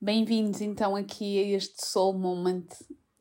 Bem-vindos 0.00 0.60
então 0.60 0.94
aqui 0.96 1.38
a 1.38 1.56
este 1.56 1.86
Soul 1.86 2.18
Moment 2.18 2.66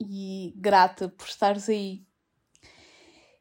e 0.01 0.53
grata 0.57 1.07
por 1.07 1.27
estares 1.27 1.69
aí. 1.69 2.03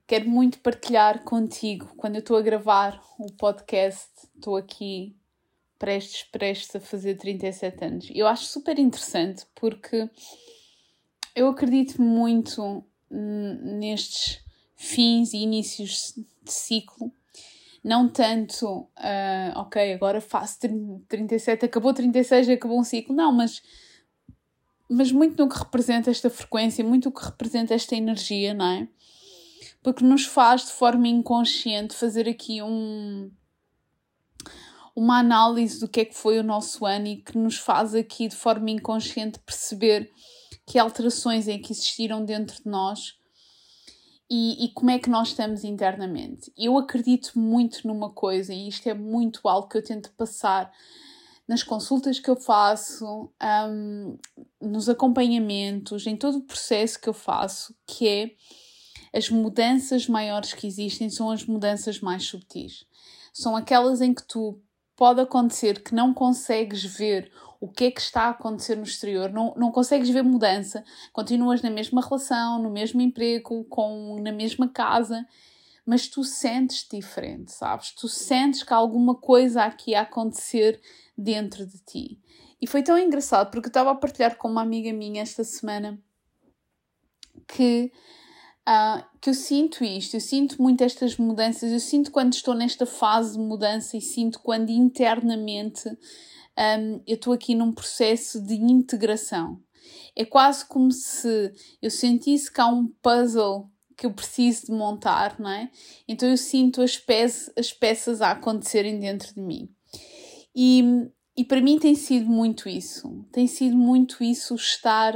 Quero 0.07 0.29
muito 0.29 0.61
partilhar 0.61 1.25
contigo 1.25 1.93
quando 1.97 2.17
eu 2.17 2.21
estou 2.21 2.37
a 2.37 2.43
gravar 2.43 3.03
o 3.19 3.33
podcast, 3.33 4.11
estou 4.37 4.57
aqui 4.57 5.17
prestes, 5.79 6.23
prestes 6.25 6.77
a 6.77 6.81
fazer 6.81 7.17
37 7.17 7.85
anos. 7.85 8.09
Eu 8.15 8.29
acho 8.29 8.45
super 8.45 8.79
interessante 8.79 9.45
porque 9.55 10.09
eu 11.35 11.49
acredito 11.49 12.01
muito 12.01 12.85
nestes 13.11 14.41
fins 14.77 15.33
e 15.33 15.39
inícios 15.39 16.15
de 16.43 16.53
ciclo 16.53 17.13
não 17.83 18.09
tanto, 18.09 18.67
uh, 18.67 19.57
ok, 19.57 19.93
agora 19.93 20.21
faço 20.21 20.61
37, 21.09 21.65
acabou 21.65 21.93
36, 21.93 22.49
acabou 22.51 22.79
um 22.79 22.85
ciclo, 22.85 23.15
não, 23.15 23.33
mas, 23.33 23.61
mas 24.89 25.11
muito 25.11 25.43
no 25.43 25.49
que 25.49 25.59
representa 25.59 26.11
esta 26.11 26.31
frequência, 26.31 26.85
muito 26.85 27.09
o 27.09 27.13
que 27.13 27.25
representa 27.25 27.75
esta 27.75 27.97
energia, 27.97 28.55
não 28.55 28.67
é? 28.67 28.89
Porque 29.83 30.05
nos 30.05 30.25
faz 30.25 30.67
de 30.67 30.73
forma 30.73 31.09
inconsciente 31.09 31.97
fazer 31.97 32.29
aqui 32.29 32.63
um, 32.63 33.33
uma 34.95 35.19
análise 35.19 35.81
do 35.81 35.89
que 35.89 36.03
é 36.03 36.05
que 36.05 36.15
foi 36.15 36.39
o 36.39 36.45
nosso 36.45 36.87
ano 36.87 37.09
e 37.09 37.17
que 37.17 37.37
nos 37.37 37.57
faz 37.57 37.97
aqui 37.97 38.29
de 38.29 38.37
forma 38.37 38.71
inconsciente 38.71 39.41
perceber 39.41 40.09
que 40.65 40.79
alterações 40.79 41.49
é 41.49 41.59
que 41.59 41.73
existiram 41.73 42.25
dentro 42.25 42.63
de 42.63 42.71
nós 42.71 43.21
e, 44.35 44.65
e, 44.65 44.69
como 44.71 44.91
é 44.91 44.99
que 44.99 45.11
nós 45.11 45.29
estamos 45.29 45.63
internamente. 45.63 46.51
Eu 46.57 46.79
acredito 46.79 47.39
muito 47.39 47.87
numa 47.87 48.09
coisa, 48.09 48.55
e 48.55 48.67
isto 48.67 48.89
é 48.89 48.95
muito 48.95 49.47
algo 49.47 49.69
que 49.69 49.77
eu 49.77 49.85
tento 49.85 50.11
passar 50.13 50.73
nas 51.47 51.63
consultas 51.63 52.19
que 52.19 52.31
eu 52.31 52.37
faço, 52.37 53.31
um, 53.69 54.19
nos 54.59 54.89
acompanhamentos, 54.89 56.07
em 56.07 56.17
todo 56.17 56.39
o 56.39 56.45
processo 56.45 56.99
que 56.99 57.11
eu 57.11 57.13
faço, 57.13 57.77
que 57.87 58.09
é 58.09 58.31
as 59.13 59.29
mudanças 59.29 60.09
maiores 60.09 60.55
que 60.55 60.67
existem 60.67 61.11
são 61.11 61.31
as 61.31 61.45
mudanças 61.45 62.01
mais 62.01 62.25
subtis. 62.25 62.87
São 63.35 63.55
aquelas 63.55 64.01
em 64.01 64.15
que 64.15 64.27
tu 64.27 64.59
pode 64.97 65.21
acontecer 65.21 65.83
que 65.83 65.95
não 65.95 66.15
consegues 66.15 66.83
ver 66.83 67.31
o 67.63 67.69
que 67.69 67.85
é 67.85 67.91
que 67.93 68.01
está 68.01 68.23
a 68.23 68.31
acontecer 68.31 68.75
no 68.75 68.83
exterior, 68.83 69.31
não, 69.31 69.55
não 69.57 69.71
consegues 69.71 70.11
ver 70.11 70.25
mudança, 70.25 70.83
continuas 71.13 71.63
na 71.63 71.71
mesma 71.71 72.03
relação, 72.03 72.61
no 72.61 72.69
mesmo 72.69 73.01
emprego, 73.01 73.63
com, 73.67 74.21
na 74.21 74.33
mesma 74.33 74.69
casa, 74.69 75.25
mas 75.87 76.09
tu 76.09 76.25
sentes 76.25 76.85
diferente, 76.91 77.53
sabes? 77.53 77.93
Tu 77.93 78.09
sentes 78.09 78.65
que 78.65 78.75
há 78.75 78.77
alguma 78.77 79.15
coisa 79.15 79.63
aqui 79.63 79.95
a 79.95 80.01
acontecer 80.01 80.81
dentro 81.17 81.65
de 81.65 81.79
ti. 81.85 82.21
E 82.61 82.67
foi 82.67 82.83
tão 82.83 82.99
engraçado 82.99 83.53
porque 83.53 83.69
eu 83.69 83.71
estava 83.71 83.93
a 83.93 83.95
partilhar 83.95 84.37
com 84.37 84.49
uma 84.49 84.63
amiga 84.63 84.93
minha 84.93 85.23
esta 85.23 85.45
semana 85.45 86.03
que, 87.47 87.93
uh, 88.69 89.05
que 89.21 89.31
eu 89.31 89.35
sinto 89.35 89.85
isto, 89.85 90.15
eu 90.15 90.21
sinto 90.21 90.61
muito 90.61 90.83
estas 90.83 91.17
mudanças, 91.17 91.71
eu 91.71 91.79
sinto 91.79 92.11
quando 92.11 92.33
estou 92.33 92.55
nesta 92.55 92.87
fase 92.87 93.35
de 93.35 93.39
mudança 93.39 93.97
e 93.97 94.01
sinto 94.01 94.41
quando 94.41 94.71
internamente 94.71 95.89
um, 96.59 97.03
eu 97.07 97.15
estou 97.15 97.33
aqui 97.33 97.55
num 97.55 97.73
processo 97.73 98.41
de 98.45 98.55
integração. 98.55 99.61
É 100.15 100.25
quase 100.25 100.65
como 100.67 100.91
se 100.93 101.53
eu 101.81 101.91
sentisse 101.91 102.53
que 102.53 102.61
há 102.61 102.67
um 102.67 102.87
puzzle 103.03 103.71
que 103.97 104.07
eu 104.07 104.13
preciso 104.13 104.67
de 104.67 104.73
montar, 104.73 105.39
não 105.39 105.51
é? 105.51 105.71
Então 106.07 106.29
eu 106.29 106.37
sinto 106.37 106.83
as, 106.83 106.97
peças, 106.97 107.53
as 107.57 107.73
peças 107.73 108.21
a 108.21 108.33
acontecerem 108.33 108.99
dentro 108.99 109.35
de 109.35 109.41
mim. 109.41 109.69
E, 110.55 110.83
e 111.37 111.45
para 111.45 111.61
mim 111.61 111.79
tem 111.79 111.95
sido 111.95 112.27
muito 112.27 112.69
isso. 112.69 113.25
Tem 113.33 113.47
sido 113.47 113.77
muito 113.77 114.23
isso 114.23 114.55
estar 114.55 115.15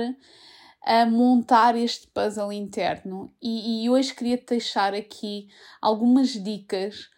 a 0.83 1.05
montar 1.05 1.77
este 1.77 2.07
puzzle 2.09 2.53
interno. 2.53 3.35
E, 3.43 3.85
e 3.85 3.91
hoje 3.91 4.15
queria 4.15 4.39
te 4.39 4.47
deixar 4.47 4.95
aqui 4.95 5.49
algumas 5.83 6.31
dicas 6.31 7.09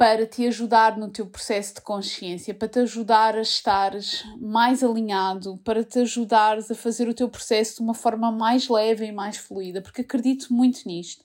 para 0.00 0.24
te 0.24 0.46
ajudar 0.46 0.96
no 0.96 1.10
teu 1.10 1.26
processo 1.26 1.74
de 1.74 1.82
consciência, 1.82 2.54
para 2.54 2.68
te 2.68 2.78
ajudar 2.78 3.36
a 3.36 3.42
estares 3.42 4.24
mais 4.40 4.82
alinhado, 4.82 5.58
para 5.58 5.84
te 5.84 5.98
ajudares 5.98 6.70
a 6.70 6.74
fazer 6.74 7.06
o 7.06 7.12
teu 7.12 7.28
processo 7.28 7.76
de 7.76 7.82
uma 7.82 7.92
forma 7.92 8.32
mais 8.32 8.66
leve 8.66 9.04
e 9.04 9.12
mais 9.12 9.36
fluida, 9.36 9.82
porque 9.82 10.00
acredito 10.00 10.54
muito 10.54 10.88
nisto. 10.88 11.22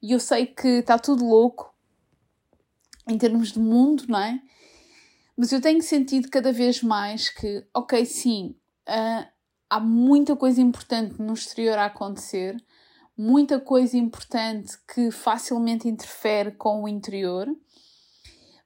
E 0.00 0.12
eu 0.12 0.18
sei 0.18 0.46
que 0.46 0.78
está 0.78 0.98
tudo 0.98 1.22
louco 1.22 1.74
em 3.06 3.18
termos 3.18 3.52
de 3.52 3.58
mundo, 3.58 4.04
não 4.08 4.20
é? 4.20 4.40
Mas 5.36 5.52
eu 5.52 5.60
tenho 5.60 5.82
sentido 5.82 6.30
cada 6.30 6.50
vez 6.50 6.82
mais 6.82 7.28
que, 7.28 7.62
ok, 7.74 8.06
sim, 8.06 8.56
uh, 8.88 9.28
há 9.68 9.80
muita 9.80 10.34
coisa 10.34 10.62
importante 10.62 11.20
no 11.20 11.34
exterior 11.34 11.76
a 11.76 11.84
acontecer, 11.84 12.56
muita 13.14 13.60
coisa 13.60 13.98
importante 13.98 14.78
que 14.94 15.10
facilmente 15.10 15.86
interfere 15.86 16.52
com 16.52 16.84
o 16.84 16.88
interior 16.88 17.54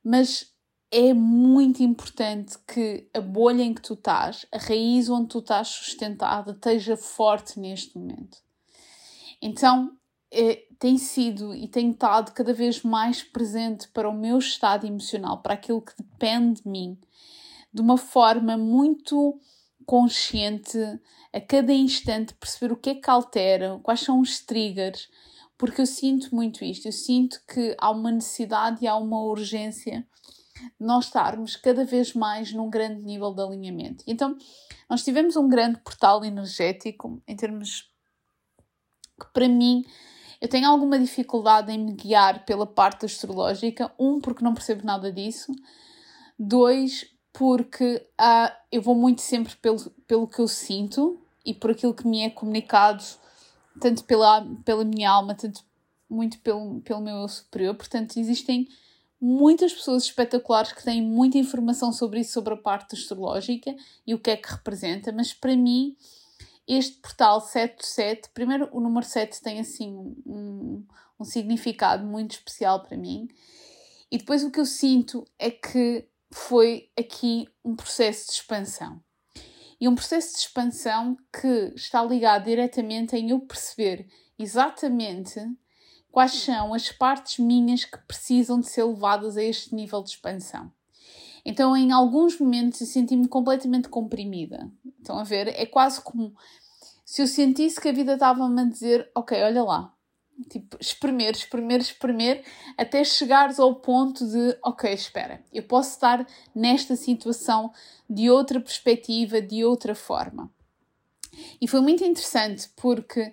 mas 0.07 0.55
é 0.89 1.13
muito 1.13 1.83
importante 1.83 2.57
que 2.65 3.11
a 3.13 3.21
bolha 3.21 3.65
em 3.65 3.75
que 3.75 3.83
tu 3.83 3.95
estás, 3.95 4.47
a 4.53 4.59
raiz 4.59 5.11
onde 5.11 5.31
tu 5.31 5.41
estás 5.41 5.67
sustentada, 5.67 6.53
esteja 6.53 6.97
forte 6.97 7.59
neste 7.59 7.99
momento. 7.99 8.39
Então, 9.43 9.91
é, 10.31 10.63
tem 10.79 10.97
sido 10.97 11.53
e 11.53 11.67
tem 11.67 11.91
estado 11.91 12.31
cada 12.31 12.55
vez 12.55 12.85
mais 12.85 13.25
presente 13.25 13.89
para 13.89 14.09
o 14.09 14.15
meu 14.15 14.39
estado 14.39 14.87
emocional, 14.87 15.43
para 15.43 15.55
aquilo 15.55 15.83
que 15.83 16.01
depende 16.01 16.63
de 16.63 16.69
mim, 16.69 16.97
de 17.75 17.83
uma 17.83 17.99
forma 17.99 18.57
muito 18.57 19.41
consciente, 19.85 20.79
a 21.33 21.41
cada 21.41 21.73
instante, 21.73 22.33
perceber 22.35 22.73
o 22.73 22.77
que 22.77 22.91
é 22.91 22.95
que 22.95 23.11
altera, 23.11 23.81
quais 23.83 24.01
são 24.01 24.21
os 24.21 24.39
triggers, 24.39 25.09
porque 25.59 25.81
eu 25.81 25.87
sinto 25.87 26.35
muito 26.35 26.65
isto. 26.65 26.87
Eu 26.87 26.93
sinto 26.93 27.41
que 27.47 27.75
há 27.79 27.91
uma 27.91 28.11
necessidade 28.11 28.85
e 28.85 28.89
há 28.89 28.97
uma 28.97 29.23
urgência 29.23 30.07
de 30.79 30.87
nós 30.87 31.07
estarmos 31.07 31.57
cada 31.57 31.85
vez 31.85 32.15
mais 32.15 32.53
num 32.53 32.71
grande 32.71 33.03
nível 33.03 33.33
de 33.33 33.43
alinhamento. 33.43 34.05
Então, 34.07 34.37
nós 34.89 35.05
tivemos 35.05 35.37
um 35.37 35.49
grande 35.49 35.79
portal 35.81 36.25
energético 36.25 37.23
em 37.27 37.37
termos 37.37 37.91
que, 39.21 39.27
para 39.33 39.49
mim, 39.49 39.85
eu 40.41 40.49
tenho 40.49 40.69
alguma 40.69 40.99
dificuldade 40.99 41.73
em 41.73 41.79
me 41.79 41.93
guiar 41.93 42.45
pela 42.45 42.67
parte 42.67 43.07
astrológica. 43.07 43.93
Um, 43.99 44.21
porque 44.21 44.45
não 44.45 44.55
percebo 44.55 44.85
nada 44.85 45.11
disso. 45.11 45.53
Dois, 46.39 47.07
porque 47.33 48.07
uh, 48.21 48.53
eu 48.71 48.83
vou 48.83 48.95
muito 48.95 49.23
sempre 49.23 49.57
pelo, 49.57 49.79
pelo 50.07 50.27
que 50.27 50.39
eu 50.39 50.49
sinto 50.49 51.21
e 51.45 51.55
por 51.55 51.71
aquilo 51.71 51.95
que 51.95 52.07
me 52.07 52.23
é 52.23 52.31
comunicado 52.31 53.05
tanto 53.81 54.05
pela, 54.05 54.47
pela 54.65 54.85
minha 54.85 55.11
alma, 55.11 55.35
tanto 55.35 55.65
muito 56.09 56.39
pelo, 56.41 56.81
pelo 56.81 57.01
meu 57.01 57.27
superior. 57.29 57.75
Portanto, 57.75 58.19
existem 58.19 58.69
muitas 59.21 59.73
pessoas 59.73 60.05
espetaculares 60.05 60.73
que 60.73 60.85
têm 60.85 61.03
muita 61.03 61.39
informação 61.39 61.93
sobre 61.93 62.21
isso, 62.21 62.33
sobre 62.33 62.55
a 62.55 62.57
parte 62.57 62.95
astrológica 62.95 63.75
e 64.07 64.15
o 64.15 64.19
que 64.19 64.31
é 64.31 64.37
que 64.37 64.51
representa, 64.51 65.11
mas 65.13 65.33
para 65.33 65.57
mim, 65.57 65.97
este 66.69 66.99
portal 66.99 67.41
77, 67.41 68.31
primeiro 68.35 68.69
o 68.73 68.81
número 68.81 69.07
7 69.07 69.41
tem 69.41 69.59
assim 69.59 69.95
um, 70.27 70.85
um 71.19 71.25
significado 71.25 72.07
muito 72.07 72.33
especial 72.33 72.83
para 72.83 72.97
mim, 72.97 73.29
e 74.11 74.19
depois 74.19 74.45
o 74.45 74.51
que 74.51 74.61
eu 74.61 74.67
sinto 74.67 75.27
é 75.39 75.51
que 75.51 76.07
foi 76.31 76.91
aqui 76.99 77.49
um 77.65 77.75
processo 77.75 78.27
de 78.27 78.33
expansão 78.33 79.01
e 79.81 79.89
um 79.89 79.95
processo 79.95 80.33
de 80.33 80.41
expansão 80.41 81.17
que 81.33 81.73
está 81.75 82.03
ligado 82.03 82.45
diretamente 82.45 83.17
em 83.17 83.31
eu 83.31 83.41
perceber 83.41 84.09
exatamente 84.39 85.41
quais 86.11 86.33
são 86.33 86.73
as 86.73 86.91
partes 86.91 87.39
minhas 87.39 87.85
que 87.85 87.99
precisam 88.07 88.59
de 88.61 88.69
ser 88.69 88.85
levadas 88.85 89.37
a 89.37 89.43
este 89.43 89.75
nível 89.75 90.03
de 90.03 90.11
expansão. 90.11 90.73
Então, 91.45 91.77
em 91.77 91.93
alguns 91.93 92.41
momentos, 92.41 92.81
eu 92.81 92.87
senti-me 92.87 93.29
completamente 93.29 93.89
comprimida. 93.89 94.71
Estão 94.99 95.19
a 95.19 95.23
ver? 95.23 95.49
É 95.49 95.65
quase 95.65 96.01
como 96.01 96.35
se 97.05 97.23
eu 97.23 97.27
sentisse 97.27 97.81
que 97.81 97.89
a 97.89 97.93
vida 97.93 98.15
estava-me 98.15 98.61
a 98.61 98.65
dizer: 98.65 99.11
Ok, 99.15 99.41
olha 99.41 99.63
lá, 99.63 99.95
Tipo, 100.51 100.77
espremer, 100.79 101.33
espremer, 101.33 101.81
espremer, 101.81 102.45
até 102.77 103.03
chegares 103.03 103.59
ao 103.59 103.75
ponto 103.77 104.27
de, 104.27 104.59
ok, 104.63 104.93
espera, 104.93 105.43
eu 105.51 105.63
posso 105.63 105.93
estar 105.93 106.27
nesta 106.55 106.95
situação 106.95 107.73
de 108.09 108.31
outra 108.31 108.61
perspectiva, 108.61 109.41
de 109.41 109.65
outra 109.65 109.95
forma. 109.95 110.53
E 111.61 111.67
foi 111.67 111.81
muito 111.81 112.05
interessante 112.05 112.69
porque 112.77 113.33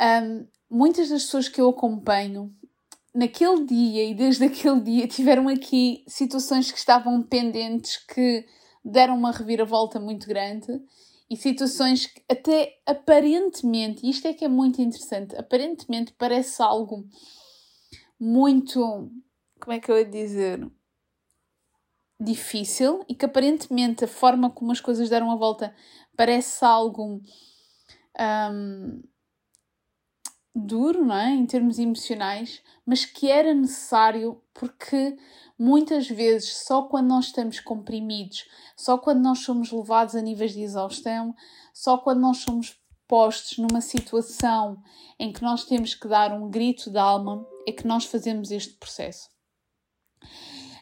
um, 0.00 0.46
muitas 0.70 1.08
das 1.08 1.24
pessoas 1.24 1.48
que 1.48 1.60
eu 1.60 1.68
acompanho 1.68 2.54
naquele 3.14 3.64
dia 3.64 4.04
e 4.04 4.14
desde 4.14 4.44
aquele 4.46 4.80
dia 4.80 5.06
tiveram 5.06 5.48
aqui 5.48 6.04
situações 6.06 6.70
que 6.70 6.78
estavam 6.78 7.22
pendentes 7.22 7.96
que 7.96 8.46
deram 8.84 9.16
uma 9.16 9.32
reviravolta 9.32 9.98
muito 9.98 10.26
grande 10.26 10.80
e 11.30 11.36
situações 11.36 12.06
que 12.06 12.22
até 12.28 12.80
aparentemente, 12.86 14.08
isto 14.08 14.26
é 14.26 14.32
que 14.32 14.44
é 14.44 14.48
muito 14.48 14.80
interessante, 14.80 15.36
aparentemente 15.36 16.12
parece 16.12 16.62
algo 16.62 17.06
muito, 18.18 19.10
como 19.60 19.72
é 19.72 19.78
que 19.78 19.90
eu 19.90 19.98
ia 19.98 20.04
dizer, 20.04 20.70
difícil 22.20 23.04
e 23.08 23.14
que 23.14 23.24
aparentemente 23.24 24.04
a 24.04 24.08
forma 24.08 24.50
como 24.50 24.72
as 24.72 24.80
coisas 24.80 25.08
deram 25.08 25.30
a 25.30 25.36
volta 25.36 25.74
parece 26.16 26.64
algo 26.64 27.22
um, 28.18 29.02
duro, 30.54 31.04
não 31.04 31.16
é? 31.16 31.30
Em 31.30 31.46
termos 31.46 31.78
emocionais, 31.78 32.62
mas 32.84 33.04
que 33.04 33.30
era 33.30 33.54
necessário 33.54 34.42
porque 34.52 35.16
muitas 35.58 36.08
vezes 36.08 36.58
só 36.58 36.82
quando 36.82 37.08
nós 37.08 37.26
estamos 37.26 37.58
comprimidos, 37.58 38.46
só 38.76 38.96
quando 38.96 39.20
nós 39.20 39.40
somos 39.40 39.72
levados 39.72 40.14
a 40.14 40.22
níveis 40.22 40.52
de 40.52 40.62
exaustão, 40.62 41.34
só 41.74 41.98
quando 41.98 42.20
nós 42.20 42.38
somos 42.38 42.78
postos 43.08 43.58
numa 43.58 43.80
situação 43.80 44.80
em 45.18 45.32
que 45.32 45.42
nós 45.42 45.64
temos 45.64 45.94
que 45.94 46.06
dar 46.06 46.32
um 46.32 46.48
grito 46.48 46.90
de 46.90 46.98
alma, 46.98 47.44
é 47.66 47.72
que 47.72 47.86
nós 47.86 48.04
fazemos 48.04 48.50
este 48.50 48.74
processo. 48.74 49.28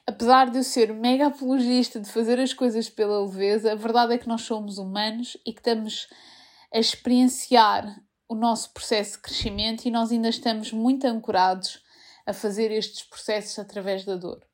Apesar 0.06 0.50
de 0.50 0.58
eu 0.58 0.62
ser 0.62 0.92
mega 0.92 1.28
apologista 1.28 2.00
de 2.00 2.10
fazer 2.10 2.38
as 2.38 2.52
coisas 2.52 2.88
pela 2.88 3.24
leveza, 3.24 3.72
a 3.72 3.76
verdade 3.76 4.14
é 4.14 4.18
que 4.18 4.28
nós 4.28 4.42
somos 4.42 4.78
humanos 4.78 5.36
e 5.44 5.52
que 5.52 5.60
estamos 5.60 6.08
a 6.72 6.78
experienciar 6.78 8.00
o 8.28 8.34
nosso 8.34 8.72
processo 8.72 9.12
de 9.12 9.22
crescimento 9.22 9.86
e 9.86 9.90
nós 9.90 10.12
ainda 10.12 10.28
estamos 10.28 10.72
muito 10.72 11.06
ancorados 11.06 11.80
a 12.24 12.32
fazer 12.32 12.70
estes 12.72 13.02
processos 13.04 13.58
através 13.58 14.04
da 14.04 14.16
dor. 14.16 14.44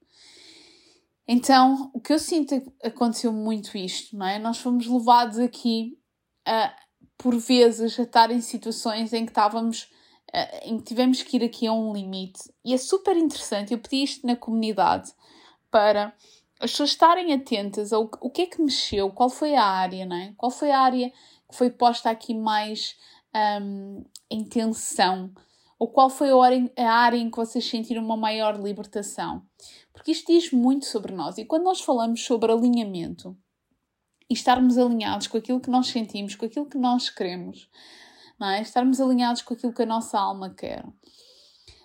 Então, 1.27 1.91
o 1.95 2.01
que 2.01 2.13
eu 2.13 2.19
sinto 2.19 2.55
é 2.55 2.89
aconteceu 2.89 3.33
muito 3.33 3.77
isto, 3.79 4.17
não 4.17 4.27
é? 4.27 4.39
Nós 4.39 4.59
fomos 4.59 4.87
levados 4.87 5.39
aqui 5.39 5.99
a, 6.47 6.75
por 7.17 7.37
vezes, 7.37 7.99
a 7.99 8.03
estar 8.03 8.31
em 8.31 8.41
situações 8.41 9.13
em 9.13 9.25
que 9.25 9.31
estávamos, 9.31 9.89
em 10.63 10.79
que 10.79 10.85
tivemos 10.85 11.23
que 11.23 11.37
ir 11.37 11.45
aqui 11.45 11.67
a 11.67 11.73
um 11.73 11.93
limite. 11.93 12.53
E 12.65 12.75
é 12.75 12.77
super 12.77 13.17
interessante, 13.17 13.73
eu 13.73 13.79
pedi 13.79 14.03
isto 14.03 14.27
na 14.27 14.35
comunidade 14.35 15.13
para 15.71 16.15
as 16.61 16.71
pessoas 16.73 16.91
estarem 16.91 17.33
atentas 17.33 17.93
ao 17.93 18.11
o 18.21 18.31
que 18.31 18.43
é 18.43 18.47
que 18.47 18.61
mexeu, 18.61 19.11
qual 19.11 19.31
foi 19.31 19.55
a 19.55 19.65
área, 19.65 20.05
não 20.05 20.17
é? 20.17 20.33
Qual 20.37 20.51
foi 20.51 20.71
a 20.71 20.81
área 20.81 21.11
que 21.49 21.57
foi 21.57 21.71
posta 21.71 22.11
aqui 22.11 22.35
mais 22.35 22.97
um, 23.61 24.05
em 24.31 24.45
tensão? 24.45 25.33
Ou 25.79 25.89
qual 25.89 26.09
foi 26.09 26.31
a 26.31 26.93
área 26.93 27.19
em 27.19 27.29
que 27.29 27.37
vocês 27.37 27.69
sentiram 27.69 28.05
uma 28.05 28.17
maior 28.17 28.61
libertação? 28.61 29.43
Porque 30.03 30.11
isto 30.11 30.33
diz 30.33 30.51
muito 30.51 30.85
sobre 30.85 31.15
nós. 31.15 31.39
E 31.39 31.45
quando 31.45 31.63
nós 31.63 31.81
falamos 31.81 32.25
sobre 32.25 32.51
alinhamento 32.51 33.39
e 34.29 34.35
estarmos 34.35 34.77
alinhados 34.77 35.29
com 35.29 35.39
aquilo 35.39 35.61
que 35.61 35.71
nós 35.71 35.87
sentimos, 35.87 36.35
com 36.35 36.45
aquilo 36.45 36.69
que 36.69 36.77
nós 36.77 37.09
queremos, 37.09 37.71
é? 38.43 38.61
estarmos 38.61 39.01
alinhados 39.01 39.43
com 39.43 39.55
aquilo 39.55 39.73
que 39.73 39.85
a 39.85 39.87
nossa 39.87 40.19
alma 40.19 40.51
quer, 40.51 40.85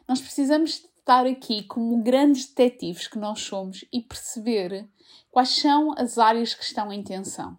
nós 0.07 0.19
precisamos 0.19 0.83
estar 0.97 1.27
aqui 1.27 1.61
como 1.65 2.01
grandes 2.01 2.47
detetives 2.47 3.07
que 3.07 3.19
nós 3.19 3.41
somos 3.41 3.85
e 3.93 4.01
perceber 4.01 4.89
quais 5.29 5.49
são 5.49 5.93
as 5.95 6.17
áreas 6.17 6.55
que 6.55 6.63
estão 6.63 6.91
em 6.91 7.03
tensão. 7.03 7.55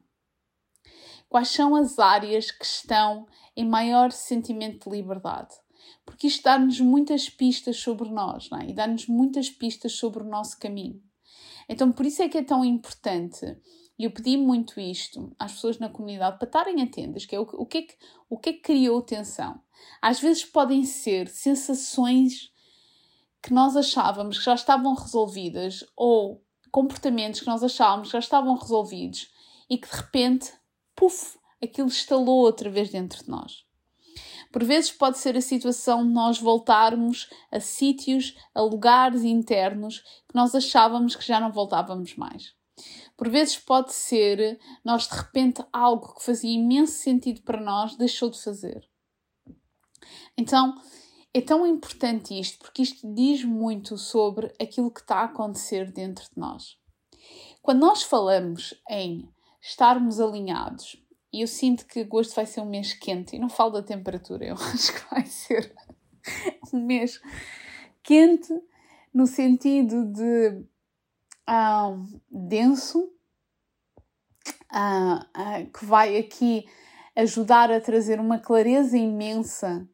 Quais 1.29 1.51
são 1.51 1.77
as 1.77 2.01
áreas 2.01 2.51
que 2.51 2.65
estão 2.65 3.29
em 3.57 3.65
maior 3.65 4.11
sentimento 4.11 4.91
de 4.91 4.97
liberdade? 4.97 5.55
Porque 6.19 6.27
isto 6.27 6.43
dá-nos 6.43 6.81
muitas 6.81 7.31
pistas 7.31 7.77
sobre 7.77 8.11
nós 8.11 8.51
é? 8.61 8.71
e 8.71 8.73
dá-nos 8.73 9.07
muitas 9.07 9.49
pistas 9.49 9.93
sobre 9.93 10.25
o 10.25 10.27
nosso 10.27 10.59
caminho. 10.59 11.01
Então, 11.69 11.93
por 11.93 12.05
isso 12.05 12.21
é 12.21 12.29
que 12.29 12.39
é 12.39 12.43
tão 12.43 12.65
importante, 12.65 13.57
e 13.97 14.03
eu 14.03 14.11
pedi 14.11 14.37
muito 14.37 14.81
isto 14.81 15.33
às 15.39 15.53
pessoas 15.53 15.79
na 15.79 15.89
comunidade 15.89 16.37
para 16.37 16.49
estarem 16.49 16.83
atentas, 16.83 17.25
que 17.25 17.37
é 17.37 17.39
o, 17.39 17.43
o, 17.43 17.65
que, 17.65 17.79
é 17.79 17.83
que, 17.83 17.95
o 18.29 18.37
que 18.37 18.49
é 18.49 18.53
que 18.53 18.63
criou 18.63 19.01
tensão. 19.01 19.63
Às 20.03 20.19
vezes 20.19 20.45
podem 20.45 20.83
ser 20.85 21.29
sensações 21.29 22.53
que 23.41 23.55
nós 23.55 23.77
achávamos 23.77 24.39
que 24.39 24.45
já 24.45 24.55
estavam 24.55 24.97
resolvidas 24.97 25.85
ou 25.95 26.45
comportamentos 26.73 27.39
que 27.39 27.47
nós 27.47 27.63
achávamos 27.63 28.09
que 28.09 28.15
já 28.15 28.19
estavam 28.19 28.57
resolvidos 28.57 29.31
e 29.71 29.79
que 29.79 29.89
de 29.89 29.95
repente, 29.95 30.53
puf, 30.97 31.39
aquilo 31.63 31.87
estalou 31.87 32.41
outra 32.41 32.69
vez 32.69 32.91
dentro 32.91 33.23
de 33.23 33.31
nós. 33.31 33.68
Por 34.51 34.65
vezes 34.65 34.91
pode 34.91 35.19
ser 35.19 35.37
a 35.37 35.41
situação 35.41 36.07
de 36.07 36.13
nós 36.13 36.39
voltarmos 36.39 37.29
a 37.53 37.61
sítios, 37.61 38.35
a 38.55 38.63
lugares 38.63 39.23
internos 39.23 40.01
que 40.29 40.35
nós 40.35 40.55
achávamos 40.55 41.15
que 41.15 41.27
já 41.27 41.39
não 41.39 41.53
voltávamos 41.53 42.17
mais. 42.17 42.55
Por 43.17 43.29
vezes 43.29 43.59
pode 43.59 43.93
ser 43.93 44.59
nós 44.85 45.09
de 45.09 45.17
repente 45.17 45.65
algo 45.73 46.15
que 46.15 46.25
fazia 46.25 46.55
imenso 46.55 46.93
sentido 46.93 47.43
para 47.43 47.61
nós 47.61 47.97
deixou 47.97 48.31
de 48.31 48.41
fazer. 48.41 48.89
Então 50.37 50.75
é 51.35 51.41
tão 51.41 51.67
importante 51.67 52.39
isto 52.39 52.59
porque 52.59 52.83
isto 52.83 53.13
diz 53.13 53.45
muito 53.45 53.99
sobre 53.99 54.53
aquilo 54.61 54.91
que 54.91 55.01
está 55.01 55.17
a 55.17 55.25
acontecer 55.25 55.93
dentro 55.93 56.25
de 56.25 56.39
nós. 56.39 56.77
Quando 57.61 57.81
nós 57.81 58.03
falamos 58.03 58.75
em 58.89 59.29
estarmos 59.61 60.21
alinhados, 60.21 60.97
e 61.33 61.43
eu 61.43 61.47
sinto 61.47 61.87
que 61.87 62.01
agosto 62.01 62.35
vai 62.35 62.47
ser 62.47 62.61
um 62.61 62.69
mês 62.69 62.93
quente, 62.93 63.37
e 63.37 63.39
não 63.39 63.49
falo 63.49 63.73
da 63.73 63.83
temperatura, 63.83 64.45
eu 64.45 64.55
acho 64.73 64.93
que 64.93 65.11
vai 65.11 65.27
ser 65.27 65.75
um 66.73 66.85
mês 66.85 67.21
quente 68.03 68.53
no 69.13 69.27
sentido 69.27 70.05
de 70.07 70.65
ah, 71.47 71.97
denso, 72.31 73.13
ah, 74.71 75.27
ah, 75.35 75.63
que 75.65 75.85
vai 75.85 76.17
aqui 76.17 76.67
ajudar 77.17 77.71
a 77.71 77.81
trazer 77.81 78.21
uma 78.21 78.39
clareza 78.39 78.97
imensa 78.97 79.89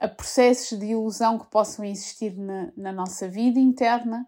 a 0.00 0.08
processos 0.08 0.78
de 0.78 0.86
ilusão 0.86 1.38
que 1.38 1.46
possam 1.46 1.84
existir 1.84 2.36
na, 2.36 2.72
na 2.76 2.92
nossa 2.92 3.28
vida 3.28 3.58
interna 3.58 4.26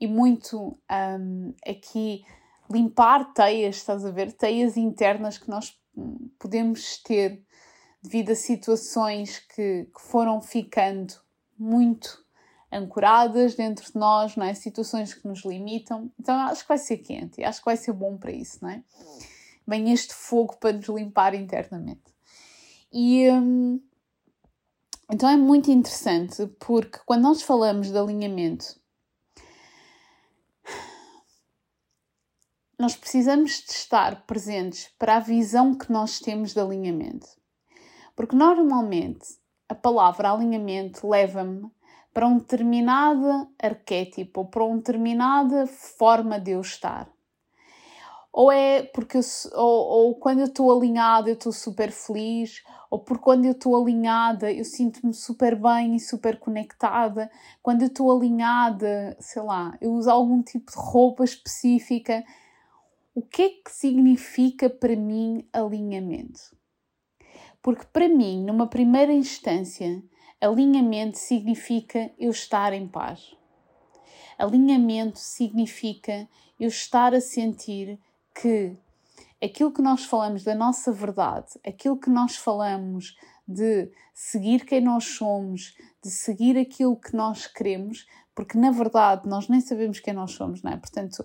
e 0.00 0.06
muito 0.06 0.76
um, 0.90 1.54
aqui 1.66 2.24
limpar 2.72 3.32
teias, 3.32 3.76
estás 3.76 4.04
a 4.04 4.10
ver? 4.10 4.32
Teias 4.32 4.76
internas 4.76 5.38
que 5.38 5.48
nós 5.50 5.78
podemos 6.38 6.96
ter 7.02 7.42
devido 8.02 8.30
a 8.30 8.34
situações 8.34 9.38
que, 9.38 9.84
que 9.84 10.00
foram 10.00 10.40
ficando 10.40 11.14
muito 11.58 12.22
ancoradas 12.70 13.54
dentro 13.54 13.92
de 13.92 13.98
nós, 13.98 14.34
não 14.34 14.46
é? 14.46 14.54
Situações 14.54 15.12
que 15.14 15.28
nos 15.28 15.44
limitam. 15.44 16.10
Então 16.18 16.34
acho 16.46 16.62
que 16.62 16.68
vai 16.68 16.78
ser 16.78 16.98
quente 16.98 17.44
acho 17.44 17.60
que 17.60 17.66
vai 17.66 17.76
ser 17.76 17.92
bom 17.92 18.16
para 18.16 18.32
isso, 18.32 18.58
não 18.62 18.70
é? 18.70 18.82
Vem 19.66 19.92
este 19.92 20.14
fogo 20.14 20.56
para 20.56 20.72
nos 20.72 20.88
limpar 20.88 21.34
internamente. 21.34 22.02
E 22.92 23.30
hum, 23.30 23.80
então 25.10 25.28
é 25.28 25.36
muito 25.36 25.70
interessante 25.70 26.46
porque 26.58 26.98
quando 27.04 27.22
nós 27.22 27.42
falamos 27.42 27.90
de 27.90 27.98
alinhamento 27.98 28.81
nós 32.82 32.96
precisamos 32.96 33.62
de 33.62 33.70
estar 33.70 34.26
presentes 34.26 34.90
para 34.98 35.14
a 35.14 35.20
visão 35.20 35.72
que 35.72 35.92
nós 35.92 36.18
temos 36.18 36.52
de 36.52 36.58
alinhamento. 36.58 37.28
Porque 38.16 38.34
normalmente 38.34 39.24
a 39.68 39.74
palavra 39.74 40.32
alinhamento 40.32 41.08
leva-me 41.08 41.70
para 42.12 42.26
um 42.26 42.38
determinado 42.38 43.48
arquétipo 43.62 44.40
ou 44.40 44.46
para 44.46 44.64
uma 44.64 44.78
determinada 44.78 45.64
forma 45.68 46.40
de 46.40 46.50
eu 46.50 46.60
estar. 46.60 47.08
Ou 48.32 48.50
é 48.50 48.82
porque 48.82 49.18
eu, 49.18 49.22
ou, 49.52 49.86
ou 49.86 50.14
quando 50.16 50.40
eu 50.40 50.46
estou 50.46 50.76
alinhada 50.76 51.30
eu 51.30 51.34
estou 51.34 51.52
super 51.52 51.92
feliz, 51.92 52.64
ou 52.90 52.98
porque 52.98 53.22
quando 53.22 53.44
eu 53.44 53.52
estou 53.52 53.80
alinhada 53.80 54.50
eu 54.50 54.64
sinto-me 54.64 55.14
super 55.14 55.54
bem 55.54 55.94
e 55.94 56.00
super 56.00 56.36
conectada. 56.36 57.30
Quando 57.62 57.82
eu 57.82 57.88
estou 57.88 58.10
alinhada, 58.10 59.16
sei 59.20 59.42
lá, 59.42 59.78
eu 59.80 59.92
uso 59.92 60.10
algum 60.10 60.42
tipo 60.42 60.72
de 60.72 60.76
roupa 60.76 61.22
específica 61.22 62.24
o 63.14 63.22
que 63.22 63.42
é 63.42 63.48
que 63.50 63.70
significa 63.70 64.70
para 64.70 64.96
mim 64.96 65.46
alinhamento? 65.52 66.40
Porque 67.62 67.84
para 67.92 68.08
mim, 68.08 68.42
numa 68.42 68.66
primeira 68.66 69.12
instância, 69.12 70.02
alinhamento 70.40 71.18
significa 71.18 72.10
eu 72.18 72.30
estar 72.30 72.72
em 72.72 72.88
paz. 72.88 73.36
Alinhamento 74.38 75.18
significa 75.18 76.28
eu 76.58 76.68
estar 76.68 77.14
a 77.14 77.20
sentir 77.20 78.00
que 78.34 78.76
aquilo 79.44 79.72
que 79.72 79.82
nós 79.82 80.04
falamos 80.04 80.42
da 80.42 80.54
nossa 80.54 80.90
verdade, 80.90 81.60
aquilo 81.66 81.98
que 81.98 82.08
nós 82.08 82.36
falamos 82.36 83.16
de 83.46 83.90
seguir 84.14 84.64
quem 84.64 84.80
nós 84.80 85.04
somos, 85.04 85.76
de 86.02 86.10
seguir 86.10 86.56
aquilo 86.56 86.96
que 86.96 87.14
nós 87.14 87.46
queremos, 87.46 88.06
porque 88.34 88.56
na 88.56 88.70
verdade 88.70 89.28
nós 89.28 89.48
nem 89.48 89.60
sabemos 89.60 90.00
quem 90.00 90.14
nós 90.14 90.32
somos, 90.32 90.62
não 90.62 90.72
é? 90.72 90.76
Portanto, 90.76 91.24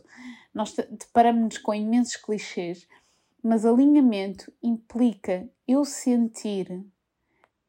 nós 0.57 0.73
deparamos-nos 0.73 1.59
com 1.59 1.71
imensos 1.71 2.15
clichês, 2.15 2.87
mas 3.43 3.63
alinhamento 3.63 4.51
implica 4.63 5.47
eu 5.67 5.85
sentir 5.85 6.83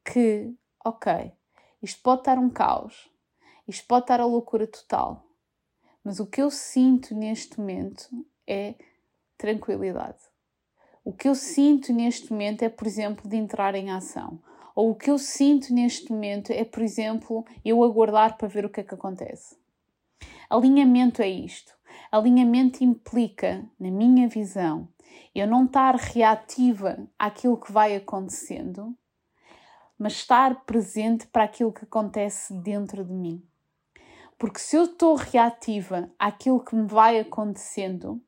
que, 0.03 0.55
ok, 0.83 1.31
isto 1.83 2.01
pode 2.03 2.23
estar 2.23 2.39
um 2.39 2.49
caos, 2.49 3.11
isto 3.69 3.87
pode 3.87 4.05
estar 4.05 4.21
a 4.21 4.25
loucura 4.25 4.67
total, 4.67 5.23
mas 6.03 6.19
o 6.19 6.25
que 6.25 6.41
eu 6.41 6.51
sinto 6.51 7.15
neste 7.15 7.61
momento 7.61 8.09
é 8.47 8.75
tranquilidade. 9.37 10.23
O 11.05 11.13
que 11.13 11.29
eu 11.29 11.35
sinto 11.35 11.93
neste 11.93 12.33
momento 12.33 12.63
é, 12.63 12.71
por 12.71 12.87
exemplo, 12.87 13.29
de 13.29 13.37
entrar 13.37 13.75
em 13.75 13.91
ação. 13.91 14.41
Ou 14.75 14.93
o 14.93 14.95
que 14.95 15.11
eu 15.11 15.19
sinto 15.19 15.75
neste 15.75 16.11
momento 16.11 16.53
é, 16.53 16.65
por 16.65 16.83
exemplo, 16.83 17.45
eu 17.63 17.85
aguardar 17.85 18.39
para 18.39 18.49
ver 18.49 18.65
o 18.65 18.71
que 18.71 18.81
é 18.81 18.83
que 18.83 18.95
acontece. 18.95 19.59
Alinhamento 20.49 21.21
é 21.21 21.29
isto. 21.29 21.78
Alinhamento 22.11 22.83
implica, 22.83 23.65
na 23.79 23.91
minha 23.91 24.29
visão, 24.29 24.89
eu 25.35 25.47
não 25.47 25.67
estar 25.67 25.95
reativa 25.95 27.07
àquilo 27.19 27.57
que 27.57 27.71
vai 27.71 27.95
acontecendo, 27.95 28.97
mas 29.99 30.15
estar 30.15 30.65
presente 30.65 31.27
para 31.27 31.45
aquilo 31.45 31.73
que 31.73 31.85
acontece 31.85 32.55
dentro 32.55 33.05
de 33.05 33.13
mim. 33.13 33.43
Porque 34.39 34.61
se 34.61 34.77
eu 34.77 34.85
estou 34.85 35.17
reativa 35.17 36.11
àquilo 36.19 36.65
que 36.65 36.77
me 36.77 36.87
vai 36.87 37.19
acontecendo, 37.19 38.23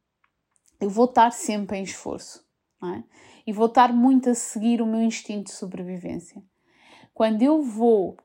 eu 0.80 0.90
vou 0.90 1.04
estar 1.04 1.30
sempre 1.30 1.78
em 1.78 1.84
esforço. 1.84 2.44
É? 2.82 3.02
E 3.46 3.52
vou 3.52 3.66
estar 3.66 3.92
muito 3.92 4.30
a 4.30 4.34
seguir 4.34 4.80
o 4.80 4.86
meu 4.86 5.02
instinto 5.02 5.44
de 5.44 5.52
sobrevivência. 5.52 6.42
Quando 7.12 7.42
eu 7.42 7.62
vou 7.62 8.16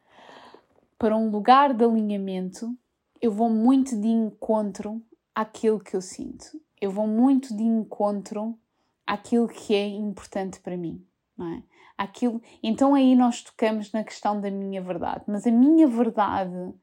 para 0.98 1.16
um 1.16 1.30
lugar 1.30 1.74
de 1.74 1.84
alinhamento, 1.84 2.74
eu 3.22 3.32
vou 3.32 3.50
muito 3.50 4.00
de 4.00 4.08
encontro 4.08 5.04
àquilo 5.36 5.80
que 5.80 5.96
eu 5.96 6.01
sinto. 6.01 6.60
Eu 6.80 6.89
vou 6.89 7.06
muito 7.06 7.56
de 7.56 7.63
encontro 7.63 8.58
àquilo 9.06 9.48
que 9.48 9.75
é 9.75 9.86
importante 9.86 10.60
para 10.62 10.77
mim. 10.77 11.06
Não 11.38 11.48
é? 11.48 11.63
Aquilo... 11.98 12.42
Então 12.63 12.96
aí 12.96 13.15
nós 13.15 13.44
tocamos 13.44 13.92
na 13.92 14.04
questão 14.04 14.39
da 14.39 14.50
minha 14.50 14.82
verdade. 14.82 15.25
Mas 15.27 15.46
a 15.46 15.51
minha 15.51 15.88
verdade 15.88 16.74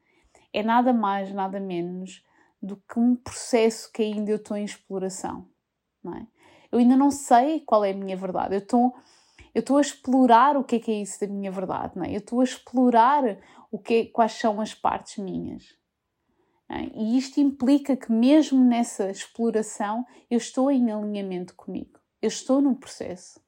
é 0.53 0.61
nada 0.61 0.93
mais, 0.93 1.33
nada 1.33 1.59
menos 1.59 2.23
do 2.61 2.77
que 2.77 2.99
um 2.99 3.15
processo 3.15 3.91
que 3.91 4.03
ainda 4.03 4.31
eu 4.31 4.37
estou 4.37 4.55
em 4.55 4.63
exploração. 4.63 5.47
Não 6.03 6.15
é? 6.15 6.27
Eu 6.71 6.79
ainda 6.79 6.95
não 6.95 7.11
sei 7.11 7.59
qual 7.59 7.83
é 7.83 7.91
a 7.91 7.95
minha 7.95 8.15
verdade. 8.15 8.55
Eu 8.55 8.59
estou 8.59 8.95
eu 9.53 9.59
estou 9.59 9.77
a 9.77 9.81
explorar 9.81 10.57
o 10.57 10.63
que 10.63 10.77
é 10.77 10.79
que 10.79 10.91
é 10.91 11.01
isso 11.01 11.19
da 11.19 11.27
minha 11.27 11.51
verdade, 11.51 11.95
não 11.95 12.03
é? 12.03 12.11
Eu 12.11 12.17
estou 12.17 12.41
a 12.41 12.43
explorar 12.43 13.37
o 13.71 13.77
que 13.77 13.93
é, 13.93 14.05
quais 14.05 14.31
são 14.33 14.59
as 14.59 14.73
partes 14.73 15.17
minhas. 15.17 15.75
É? 16.73 16.89
E 16.95 17.17
isto 17.17 17.39
implica 17.39 17.95
que 17.95 18.11
mesmo 18.11 18.63
nessa 18.63 19.11
exploração 19.11 20.03
eu 20.29 20.37
estou 20.37 20.71
em 20.71 20.91
alinhamento 20.91 21.55
comigo. 21.55 21.99
Eu 22.19 22.29
estou 22.29 22.61
no 22.61 22.75
processo. 22.75 23.39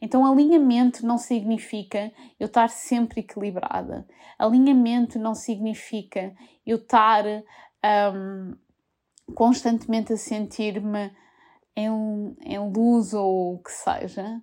Então, 0.00 0.24
alinhamento 0.24 1.04
não 1.04 1.18
significa 1.18 2.12
eu 2.38 2.46
estar 2.46 2.68
sempre 2.68 3.20
equilibrada. 3.20 4.06
Alinhamento 4.38 5.18
não 5.18 5.34
significa 5.34 6.34
eu 6.64 6.76
estar 6.76 7.24
um, 8.14 8.56
constantemente 9.34 10.12
a 10.12 10.16
sentir-me 10.16 11.12
em, 11.74 12.36
em 12.40 12.58
luz 12.58 13.14
ou 13.14 13.54
o 13.54 13.58
que 13.58 13.72
seja. 13.72 14.40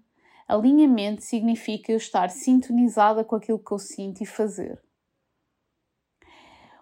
Alinhamento 0.48 1.22
significa 1.22 1.92
eu 1.92 1.98
estar 1.98 2.30
sintonizada 2.30 3.24
com 3.24 3.36
aquilo 3.36 3.60
que 3.60 3.72
eu 3.72 3.80
sinto 3.80 4.22
e 4.22 4.26
fazer. 4.26 4.82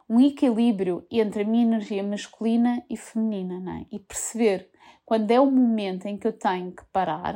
Um 0.10 0.22
equilíbrio 0.22 1.06
entre 1.12 1.44
a 1.44 1.46
minha 1.46 1.66
energia 1.66 2.04
masculina 2.04 2.84
e 2.90 2.96
feminina, 2.96 3.60
não 3.60 3.74
é? 3.74 3.86
E 3.92 4.00
perceber 4.00 4.70
quando 5.06 5.32
é 5.32 5.40
o 5.40 5.52
momento 5.52 6.06
em 6.06 6.18
que 6.18 6.28
eu 6.28 6.34
tenho 6.34 6.72
que 6.72 6.86
parar 6.86 7.36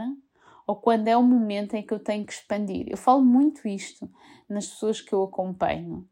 ou 0.65 0.75
quando 0.77 1.07
é 1.07 1.17
o 1.17 1.23
momento 1.23 1.75
em 1.75 1.85
que 1.85 1.93
eu 1.93 1.99
tenho 1.99 2.25
que 2.25 2.31
expandir. 2.31 2.85
Eu 2.89 2.97
falo 2.97 3.21
muito 3.23 3.67
isto 3.67 4.09
nas 4.47 4.67
pessoas 4.67 5.01
que 5.01 5.13
eu 5.13 5.23
acompanho. 5.23 6.07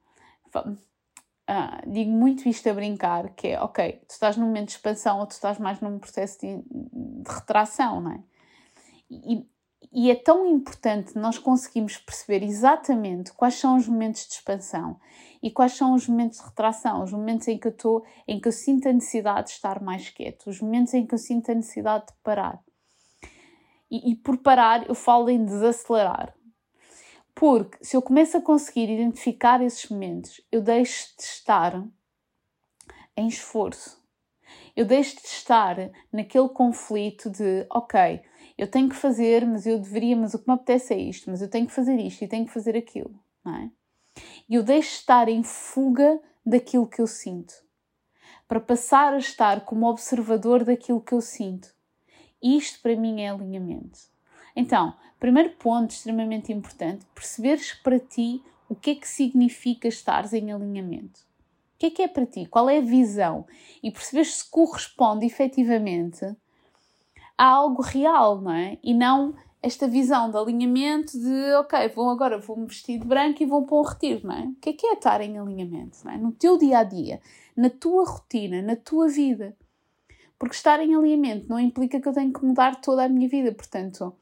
Ah, 1.47 1.81
digo 1.87 2.11
muito 2.11 2.47
isto 2.47 2.69
a 2.69 2.73
brincar, 2.73 3.33
que 3.35 3.47
é, 3.47 3.61
ok, 3.61 4.03
tu 4.07 4.11
estás 4.11 4.37
num 4.37 4.45
momento 4.45 4.67
de 4.67 4.73
expansão 4.73 5.19
ou 5.19 5.25
tu 5.25 5.31
estás 5.31 5.57
mais 5.57 5.79
num 5.81 5.97
processo 5.97 6.39
de, 6.41 6.57
de 6.57 7.31
retração, 7.31 8.01
não 8.01 8.11
é? 8.11 8.23
E, 9.09 9.49
e 9.91 10.11
é 10.11 10.15
tão 10.15 10.45
importante 10.45 11.17
nós 11.17 11.39
conseguirmos 11.39 11.97
perceber 11.97 12.45
exatamente 12.45 13.33
quais 13.33 13.55
são 13.55 13.75
os 13.75 13.87
momentos 13.87 14.27
de 14.27 14.33
expansão 14.33 14.99
e 15.41 15.49
quais 15.49 15.73
são 15.73 15.93
os 15.93 16.07
momentos 16.07 16.37
de 16.37 16.45
retração, 16.45 17.03
os 17.03 17.11
momentos 17.11 17.47
em 17.47 17.57
que 17.57 17.67
eu 17.67 17.71
estou, 17.71 18.05
em 18.27 18.39
que 18.39 18.47
eu 18.47 18.51
sinto 18.51 18.87
a 18.87 18.93
necessidade 18.93 19.47
de 19.47 19.53
estar 19.53 19.81
mais 19.81 20.09
quieto, 20.09 20.47
os 20.47 20.61
momentos 20.61 20.93
em 20.93 21.07
que 21.07 21.13
eu 21.13 21.17
sinto 21.17 21.51
a 21.51 21.55
necessidade 21.55 22.07
de 22.07 22.13
parar. 22.23 22.63
E, 23.89 24.11
e 24.11 24.15
por 24.15 24.37
parar, 24.37 24.87
eu 24.87 24.93
falo 24.93 25.29
em 25.29 25.43
desacelerar. 25.43 26.35
Porque 27.33 27.83
se 27.83 27.95
eu 27.95 28.01
começo 28.01 28.37
a 28.37 28.41
conseguir 28.41 28.91
identificar 28.91 29.61
esses 29.63 29.89
momentos, 29.89 30.41
eu 30.51 30.61
deixo 30.61 31.15
de 31.17 31.23
estar 31.23 31.83
em 33.15 33.27
esforço. 33.27 33.97
Eu 34.75 34.85
deixo 34.85 35.15
de 35.15 35.27
estar 35.27 35.77
naquele 36.11 36.49
conflito 36.49 37.29
de, 37.29 37.65
ok, 37.71 38.21
eu 38.59 38.67
tenho 38.67 38.89
que 38.89 38.95
fazer, 38.95 39.45
mas 39.45 39.65
eu 39.65 39.79
deveria, 39.79 40.17
mas 40.17 40.33
o 40.33 40.39
que 40.39 40.45
me 40.45 40.53
apetece 40.53 40.93
é 40.93 40.97
isto, 40.97 41.31
mas 41.31 41.41
eu 41.41 41.47
tenho 41.47 41.65
que 41.65 41.71
fazer 41.71 41.97
isto 41.97 42.21
e 42.21 42.27
tenho 42.27 42.45
que 42.45 42.51
fazer 42.51 42.75
aquilo, 42.75 43.17
não 43.43 43.55
é? 43.55 43.71
E 44.49 44.55
eu 44.55 44.63
deixo 44.63 44.89
de 44.89 44.95
estar 44.97 45.29
em 45.29 45.43
fuga 45.43 46.19
daquilo 46.45 46.85
que 46.85 46.99
eu 46.99 47.07
sinto, 47.07 47.53
para 48.49 48.59
passar 48.59 49.13
a 49.13 49.17
estar 49.17 49.61
como 49.61 49.87
observador 49.87 50.65
daquilo 50.65 50.99
que 50.99 51.13
eu 51.13 51.21
sinto. 51.21 51.73
Isto 52.43 52.81
para 52.81 52.97
mim 52.97 53.21
é 53.21 53.29
alinhamento. 53.29 53.97
Então, 54.53 54.93
primeiro 55.21 55.51
ponto 55.51 55.91
extremamente 55.91 56.51
importante, 56.51 57.05
perceberes 57.15 57.71
para 57.71 57.97
ti 57.97 58.43
o 58.67 58.75
que 58.75 58.89
é 58.89 58.95
que 58.95 59.07
significa 59.07 59.87
estares 59.87 60.33
em 60.33 60.51
alinhamento. 60.51 61.21
O 61.75 61.79
que 61.79 61.85
é 61.85 61.91
que 61.91 62.01
é 62.01 62.09
para 62.09 62.25
ti? 62.25 62.45
Qual 62.45 62.69
é 62.69 62.79
a 62.79 62.81
visão? 62.81 63.47
E 63.81 63.89
perceberes 63.89 64.35
se 64.35 64.49
corresponde 64.49 65.25
efetivamente 65.25 66.35
a 67.39 67.45
algo 67.45 67.81
real, 67.81 68.41
não 68.41 68.51
é? 68.51 68.77
E 68.83 68.93
não 68.93 69.33
esta 69.63 69.87
visão 69.87 70.29
de 70.29 70.37
alinhamento 70.37 71.17
de, 71.17 71.53
ok, 71.53 71.87
vou 71.95 72.09
agora 72.09 72.37
vou-me 72.37 72.67
vestir 72.67 72.99
de 72.99 73.07
branco 73.07 73.41
e 73.41 73.45
vou 73.45 73.65
para 73.65 73.77
um 73.77 73.81
retiro, 73.81 74.27
não 74.27 74.35
é? 74.35 74.43
O 74.43 74.55
que 74.55 74.69
é 74.71 74.73
que 74.73 74.85
é 74.85 74.93
estar 74.93 75.21
em 75.21 75.39
alinhamento, 75.39 75.99
não 76.03 76.11
é? 76.11 76.17
No 76.17 76.33
teu 76.33 76.57
dia 76.57 76.79
a 76.79 76.83
dia, 76.83 77.21
na 77.55 77.69
tua 77.69 78.05
rotina, 78.05 78.61
na 78.61 78.75
tua 78.75 79.07
vida. 79.07 79.55
Porque 80.37 80.53
estar 80.53 80.81
em 80.81 80.93
alinhamento 80.93 81.47
não 81.47 81.57
implica 81.57 81.99
que 81.99 82.09
eu 82.09 82.13
tenho 82.13 82.33
que 82.33 82.43
mudar 82.43 82.81
toda 82.81 83.05
a 83.05 83.09
minha 83.09 83.29
vida, 83.29 83.53
portanto, 83.53 84.13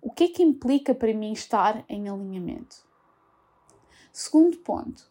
o 0.00 0.10
que 0.10 0.24
é 0.24 0.28
que 0.28 0.42
implica 0.42 0.94
para 0.94 1.12
mim 1.12 1.32
estar 1.32 1.84
em 1.88 2.08
alinhamento? 2.08 2.76
Segundo 4.12 4.56
ponto, 4.58 5.10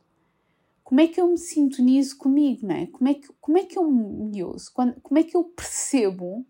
como 0.86 1.02
é 1.02 1.08
que 1.08 1.20
eu 1.20 1.28
me 1.28 1.38
sintonizo 1.38 2.18
comigo, 2.18 2.66
não 2.66 2.76
é? 2.76 2.88
Como 2.88 3.10
é 3.10 3.14
que, 3.14 3.28
como 3.42 3.58
é 3.58 3.66
que 3.66 3.78
eu 3.78 3.84
me 3.90 4.42
ouço? 4.42 4.72
Quando, 4.74 5.00
como 5.02 5.20
é 5.20 5.24
que 5.24 5.36
eu 5.36 5.44
percebo, 5.44 6.46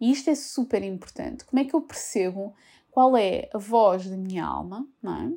e 0.00 0.10
isto 0.10 0.30
é 0.30 0.34
super 0.34 0.82
importante, 0.82 1.44
como 1.44 1.60
é 1.60 1.64
que 1.64 1.74
eu 1.74 1.80
percebo 1.80 2.54
qual 2.90 3.16
é 3.16 3.48
a 3.52 3.58
voz 3.58 4.08
da 4.08 4.16
minha 4.16 4.44
alma, 4.44 4.86
não 5.02 5.14
é? 5.14 5.32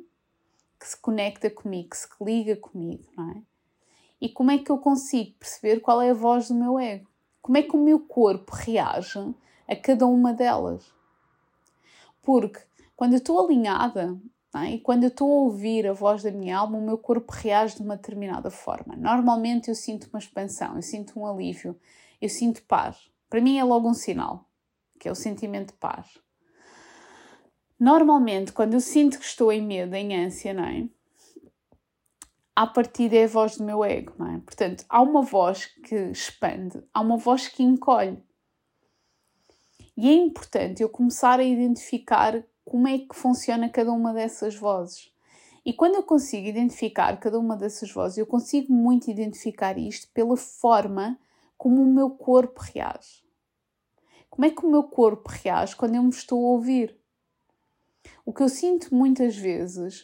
Que 0.78 0.88
se 0.88 0.96
conecta 0.96 1.50
comigo, 1.50 1.90
que 1.90 1.96
se 1.96 2.08
liga 2.20 2.56
comigo, 2.56 3.04
não 3.16 3.30
é? 3.30 3.42
E 4.20 4.28
como 4.28 4.50
é 4.50 4.58
que 4.58 4.70
eu 4.70 4.78
consigo 4.78 5.34
perceber 5.38 5.80
qual 5.80 6.00
é 6.02 6.10
a 6.10 6.14
voz 6.14 6.48
do 6.48 6.54
meu 6.54 6.78
ego? 6.78 7.08
Como 7.40 7.56
é 7.56 7.62
que 7.62 7.74
o 7.74 7.82
meu 7.82 8.00
corpo 8.00 8.52
reage 8.54 9.34
a 9.66 9.74
cada 9.74 10.06
uma 10.06 10.34
delas? 10.34 10.92
Porque 12.22 12.60
quando 12.94 13.14
eu 13.14 13.18
estou 13.18 13.42
alinhada 13.42 14.18
é? 14.54 14.72
e 14.72 14.80
quando 14.80 15.04
eu 15.04 15.08
estou 15.08 15.30
a 15.30 15.42
ouvir 15.44 15.86
a 15.86 15.92
voz 15.92 16.22
da 16.22 16.30
minha 16.30 16.58
alma, 16.58 16.76
o 16.76 16.84
meu 16.84 16.98
corpo 16.98 17.32
reage 17.32 17.76
de 17.76 17.82
uma 17.82 17.96
determinada 17.96 18.50
forma. 18.50 18.96
Normalmente 18.96 19.68
eu 19.68 19.74
sinto 19.74 20.08
uma 20.12 20.18
expansão, 20.18 20.76
eu 20.76 20.82
sinto 20.82 21.18
um 21.18 21.26
alívio, 21.26 21.78
eu 22.20 22.28
sinto 22.28 22.62
paz. 22.64 23.10
Para 23.28 23.40
mim 23.40 23.58
é 23.58 23.64
logo 23.64 23.88
um 23.88 23.94
sinal, 23.94 24.49
que 25.00 25.08
é 25.08 25.10
o 25.10 25.16
sentimento 25.16 25.72
de 25.72 25.78
paz. 25.78 26.06
Normalmente, 27.78 28.52
quando 28.52 28.74
eu 28.74 28.80
sinto 28.80 29.18
que 29.18 29.24
estou 29.24 29.50
em 29.50 29.62
medo, 29.62 29.96
em 29.96 30.14
ânsia, 30.14 30.54
não 30.54 30.64
é? 30.64 30.88
a 32.60 32.66
partir 32.66 33.14
é 33.14 33.24
a 33.24 33.26
voz 33.26 33.56
do 33.56 33.64
meu 33.64 33.82
ego, 33.82 34.12
não 34.18 34.34
é? 34.34 34.38
Portanto, 34.40 34.84
há 34.86 35.00
uma 35.00 35.22
voz 35.22 35.64
que 35.64 35.94
expande, 36.10 36.82
há 36.92 37.00
uma 37.00 37.16
voz 37.16 37.48
que 37.48 37.62
encolhe. 37.62 38.22
E 39.96 40.10
é 40.10 40.12
importante 40.12 40.82
eu 40.82 40.88
começar 40.90 41.40
a 41.40 41.42
identificar 41.42 42.44
como 42.62 42.86
é 42.86 42.98
que 42.98 43.14
funciona 43.14 43.70
cada 43.70 43.90
uma 43.90 44.12
dessas 44.12 44.54
vozes. 44.54 45.10
E 45.64 45.72
quando 45.72 45.94
eu 45.94 46.02
consigo 46.02 46.46
identificar 46.46 47.18
cada 47.18 47.38
uma 47.38 47.56
dessas 47.56 47.90
vozes, 47.90 48.18
eu 48.18 48.26
consigo 48.26 48.70
muito 48.70 49.10
identificar 49.10 49.78
isto 49.78 50.08
pela 50.12 50.36
forma 50.36 51.18
como 51.56 51.82
o 51.82 51.86
meu 51.86 52.10
corpo 52.10 52.60
reage. 52.60 53.24
Como 54.30 54.46
é 54.46 54.50
que 54.50 54.64
o 54.64 54.70
meu 54.70 54.84
corpo 54.84 55.28
reage 55.28 55.76
quando 55.76 55.96
eu 55.96 56.02
me 56.02 56.10
estou 56.10 56.38
a 56.38 56.50
ouvir? 56.52 57.00
o 58.24 58.32
que 58.32 58.42
eu 58.42 58.48
sinto 58.48 58.94
muitas 58.94 59.36
vezes 59.36 60.02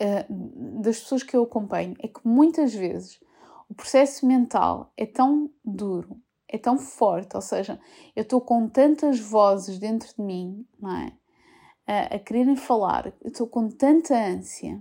uh, 0.00 0.80
das 0.80 1.00
pessoas 1.00 1.22
que 1.22 1.36
eu 1.36 1.42
acompanho 1.42 1.96
é 1.98 2.08
que 2.08 2.20
muitas 2.24 2.72
vezes 2.72 3.20
o 3.68 3.74
processo 3.74 4.26
mental 4.26 4.92
é 4.96 5.06
tão 5.06 5.50
duro, 5.64 6.20
é 6.46 6.58
tão 6.58 6.78
forte, 6.78 7.34
ou 7.34 7.42
seja, 7.42 7.80
eu 8.14 8.22
estou 8.22 8.40
com 8.40 8.68
tantas 8.68 9.18
vozes 9.18 9.78
dentro 9.78 10.14
de 10.14 10.22
mim, 10.22 10.66
não 10.78 10.96
é? 10.96 11.12
A, 11.86 12.14
a 12.14 12.18
quererem 12.18 12.54
falar, 12.54 13.12
eu 13.20 13.30
estou 13.30 13.48
com 13.48 13.68
tanta 13.68 14.14
ânsia 14.14 14.80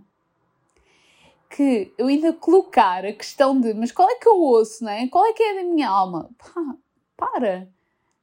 que 1.50 1.94
eu 1.98 2.08
ainda 2.08 2.32
colocar 2.32 3.04
a 3.04 3.14
questão 3.14 3.60
de 3.60 3.74
mas 3.74 3.92
qual 3.92 4.10
é 4.10 4.16
que 4.16 4.28
eu 4.28 4.38
ouço, 4.38 4.84
não 4.84 4.92
é? 4.92 5.08
Qual 5.08 5.26
é 5.26 5.34
que 5.34 5.42
é 5.42 5.56
da 5.56 5.64
minha 5.64 5.90
alma? 5.90 6.30
Pá, 6.38 6.78
para, 7.18 7.68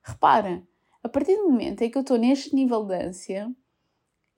repara, 0.09 0.67
a 1.03 1.09
partir 1.09 1.37
do 1.37 1.51
momento 1.51 1.83
em 1.83 1.91
que 1.91 1.97
eu 1.97 2.03
estou 2.03 2.19
neste 2.19 2.55
nível 2.55 2.85
de 2.85 2.95
ânsia, 2.95 3.51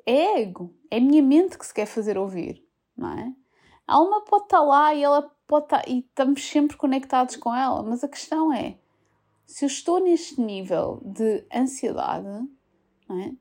é 0.07 0.43
ego, 0.43 0.75
é 0.91 0.99
a 0.99 1.00
minha 1.00 1.23
mente 1.23 1.59
que 1.59 1.67
se 1.67 1.75
quer 1.75 1.87
fazer 1.87 2.19
ouvir, 2.19 2.65
não 2.97 3.12
é? 3.12 3.35
A 3.87 3.95
alma 3.95 4.25
pode 4.25 4.45
estar 4.45 4.61
lá 4.61 4.95
e 4.95 5.03
ela 5.03 5.31
pode 5.47 5.67
estar, 5.67 5.89
e 5.89 6.00
estamos 6.00 6.49
sempre 6.49 6.77
conectados 6.77 7.37
com 7.37 7.55
ela, 7.55 7.83
mas 7.83 8.05
a 8.05 8.09
questão 8.09 8.53
é, 8.53 8.79
se 9.47 9.65
eu 9.65 9.67
estou 9.67 10.00
neste 10.00 10.41
nível 10.41 11.03
de 11.05 11.45
ansiedade, 11.53 12.49
não 13.09 13.21
é? 13.21 13.33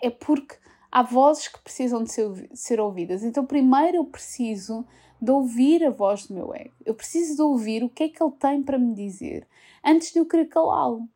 É 0.00 0.10
porque 0.10 0.56
há 0.90 1.02
vozes 1.02 1.48
que 1.48 1.60
precisam 1.60 2.02
de 2.02 2.10
ser, 2.10 2.50
ser 2.54 2.80
ouvidas. 2.80 3.22
Então, 3.22 3.44
primeiro 3.44 3.98
eu 3.98 4.04
preciso 4.04 4.86
de 5.20 5.30
ouvir 5.30 5.84
a 5.84 5.90
voz 5.90 6.26
do 6.26 6.34
meu 6.34 6.54
ego. 6.54 6.74
Eu 6.84 6.94
preciso 6.94 7.36
de 7.36 7.42
ouvir 7.42 7.82
o 7.82 7.90
que 7.90 8.04
é 8.04 8.08
que 8.08 8.22
ele 8.22 8.32
tem 8.32 8.62
para 8.62 8.78
me 8.78 8.94
dizer 8.94 9.46
antes 9.84 10.12
de 10.12 10.18
eu 10.18 10.26
querer 10.26 10.46
calá-lo. 10.46 11.08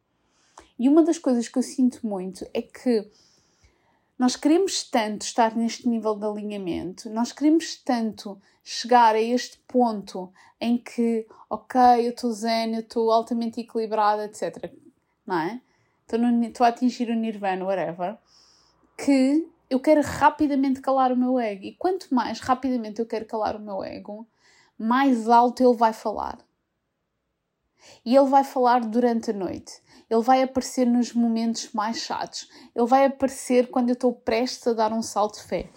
E 0.79 0.89
uma 0.89 1.03
das 1.03 1.19
coisas 1.19 1.49
que 1.49 1.59
eu 1.59 1.63
sinto 1.63 2.07
muito 2.07 2.47
é 2.53 2.63
que 2.63 3.09
nós 4.19 4.37
queremos 4.37 4.85
tanto 4.85 5.23
estar 5.23 5.57
neste 5.57 5.89
nível 5.89 6.15
de 6.15 6.25
alinhamento, 6.25 7.11
nós 7.11 7.33
queremos 7.33 7.77
tanto 7.77 8.41
chegar 8.63 9.15
a 9.15 9.21
este 9.21 9.59
ponto 9.67 10.33
em 10.61 10.79
que, 10.79 11.27
ok, 11.51 11.81
eu 12.07 12.11
estou 12.11 12.31
zen, 12.31 12.75
eu 12.75 12.81
estou 12.81 13.11
altamente 13.11 13.61
equilibrada, 13.61 14.25
etc. 14.25 14.73
Não 15.27 15.39
é? 15.39 15.61
Estou, 16.03 16.19
no, 16.19 16.45
estou 16.45 16.65
a 16.65 16.69
atingir 16.69 17.11
o 17.11 17.15
nirvana, 17.15 17.65
whatever, 17.65 18.17
que 18.97 19.49
eu 19.69 19.81
quero 19.81 20.03
rapidamente 20.03 20.81
calar 20.81 21.11
o 21.11 21.17
meu 21.17 21.39
ego. 21.39 21.65
E 21.65 21.75
quanto 21.75 22.15
mais 22.15 22.39
rapidamente 22.41 23.01
eu 23.01 23.07
quero 23.07 23.25
calar 23.25 23.57
o 23.57 23.61
meu 23.61 23.83
ego, 23.83 24.27
mais 24.79 25.29
alto 25.29 25.63
ele 25.63 25.77
vai 25.77 25.93
falar. 25.93 26.39
E 28.05 28.15
ele 28.15 28.29
vai 28.29 28.45
falar 28.45 28.81
durante 28.81 29.31
a 29.31 29.35
noite. 29.35 29.81
Ele 30.13 30.21
vai 30.21 30.43
aparecer 30.43 30.87
nos 30.87 31.15
momentos 31.15 31.73
mais 31.73 31.97
chatos. 31.97 32.47
Ele 32.77 32.85
vai 32.85 33.07
aparecer 33.07 33.71
quando 33.71 33.89
eu 33.89 33.95
estou 33.95 34.13
prestes 34.13 34.67
a 34.67 34.75
dar 34.75 34.93
um 34.93 35.01
salto 35.01 35.37
de 35.37 35.45
fé. 35.45 35.71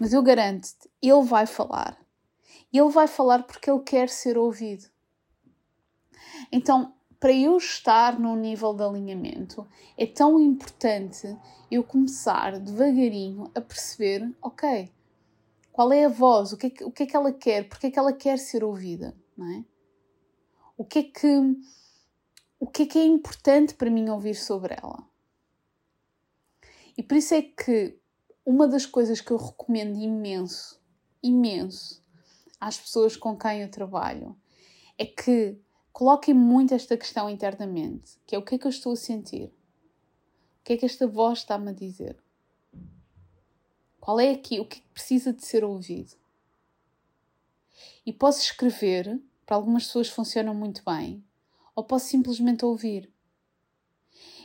Mas 0.00 0.12
eu 0.12 0.20
garanto-te, 0.20 0.90
ele 1.00 1.22
vai 1.22 1.46
falar. 1.46 1.96
Ele 2.72 2.88
vai 2.88 3.06
falar 3.06 3.44
porque 3.44 3.70
ele 3.70 3.78
quer 3.82 4.08
ser 4.08 4.36
ouvido. 4.36 4.84
Então, 6.50 6.92
para 7.20 7.32
eu 7.32 7.56
estar 7.56 8.18
num 8.18 8.34
nível 8.34 8.74
de 8.74 8.82
alinhamento, 8.82 9.64
é 9.96 10.06
tão 10.06 10.40
importante 10.40 11.38
eu 11.70 11.84
começar 11.84 12.58
devagarinho 12.58 13.48
a 13.54 13.60
perceber, 13.60 14.28
ok, 14.42 14.90
qual 15.70 15.92
é 15.92 16.04
a 16.04 16.08
voz, 16.08 16.52
o 16.52 16.56
que 16.56 16.66
é 16.66 16.70
que, 16.70 16.84
o 16.84 16.90
que, 16.90 17.04
é 17.04 17.06
que 17.06 17.16
ela 17.16 17.32
quer, 17.32 17.68
porque 17.68 17.86
é 17.86 17.90
que 17.92 17.98
ela 17.98 18.12
quer 18.12 18.40
ser 18.40 18.64
ouvida, 18.64 19.16
não 19.36 19.46
é? 19.52 19.64
O 20.76 20.84
que 20.84 20.98
é 20.98 21.02
que, 21.04 21.56
o 22.58 22.66
que 22.66 22.82
é 22.82 22.86
que 22.86 22.98
é 22.98 23.04
importante 23.04 23.74
para 23.74 23.90
mim 23.90 24.08
ouvir 24.08 24.34
sobre 24.34 24.74
ela? 24.74 25.06
E 26.96 27.02
por 27.02 27.16
isso 27.16 27.34
é 27.34 27.42
que 27.42 27.98
uma 28.44 28.66
das 28.66 28.84
coisas 28.84 29.20
que 29.20 29.30
eu 29.30 29.36
recomendo 29.36 29.96
imenso, 29.98 30.80
imenso, 31.22 32.02
às 32.60 32.76
pessoas 32.76 33.16
com 33.16 33.36
quem 33.36 33.62
eu 33.62 33.70
trabalho, 33.70 34.36
é 34.96 35.06
que 35.06 35.56
coloquem 35.92 36.34
muito 36.34 36.74
esta 36.74 36.96
questão 36.96 37.30
internamente, 37.30 38.18
que 38.26 38.34
é 38.34 38.38
o 38.38 38.44
que 38.44 38.56
é 38.56 38.58
que 38.58 38.66
eu 38.66 38.70
estou 38.70 38.92
a 38.92 38.96
sentir? 38.96 39.52
O 40.60 40.64
que 40.64 40.72
é 40.72 40.76
que 40.76 40.86
esta 40.86 41.06
voz 41.06 41.40
está-me 41.40 41.70
a 41.70 41.72
dizer? 41.72 42.20
Qual 44.00 44.18
é 44.18 44.30
aqui? 44.30 44.58
O 44.58 44.64
que, 44.64 44.78
é 44.78 44.80
que 44.80 44.88
precisa 44.88 45.32
de 45.32 45.44
ser 45.44 45.62
ouvido? 45.62 46.16
E 48.04 48.12
posso 48.12 48.40
escrever, 48.40 49.20
para 49.46 49.56
algumas 49.56 49.86
pessoas 49.86 50.08
funciona 50.08 50.52
muito 50.52 50.82
bem, 50.84 51.24
ou 51.78 51.84
posso 51.84 52.06
simplesmente 52.06 52.64
ouvir. 52.64 53.08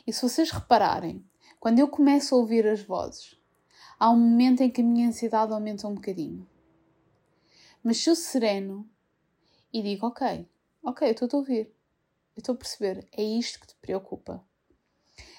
E 0.06 0.14
se 0.14 0.22
vocês 0.22 0.52
repararem, 0.52 1.26
quando 1.60 1.80
eu 1.80 1.88
começo 1.88 2.36
a 2.36 2.38
ouvir 2.38 2.68
as 2.68 2.84
vozes, 2.84 3.42
há 3.98 4.12
um 4.12 4.20
momento 4.20 4.62
em 4.62 4.70
que 4.70 4.82
a 4.82 4.84
minha 4.84 5.08
ansiedade 5.08 5.52
aumenta 5.52 5.88
um 5.88 5.96
bocadinho. 5.96 6.48
Mas 7.84 7.98
se 7.98 8.08
eu 8.08 8.16
sereno 8.16 8.88
e 9.74 9.82
digo, 9.82 10.06
ok, 10.06 10.48
ok, 10.84 11.08
eu 11.08 11.12
estou 11.14 11.28
a 11.34 11.38
ouvir, 11.38 11.74
eu 12.36 12.40
estou 12.40 12.54
a 12.54 12.58
perceber, 12.60 13.08
é 13.12 13.24
isto 13.24 13.60
que 13.60 13.66
te 13.66 13.76
preocupa. 13.82 14.46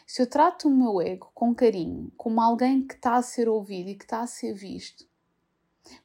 Se 0.05 0.21
eu 0.21 0.29
trato 0.29 0.67
o 0.67 0.77
meu 0.77 1.01
ego 1.01 1.31
com 1.33 1.55
carinho, 1.55 2.11
como 2.17 2.41
alguém 2.41 2.85
que 2.85 2.95
está 2.95 3.15
a 3.15 3.23
ser 3.23 3.49
ouvido 3.49 3.91
e 3.91 3.95
que 3.95 4.05
está 4.05 4.21
a 4.21 4.27
ser 4.27 4.53
visto, 4.53 5.07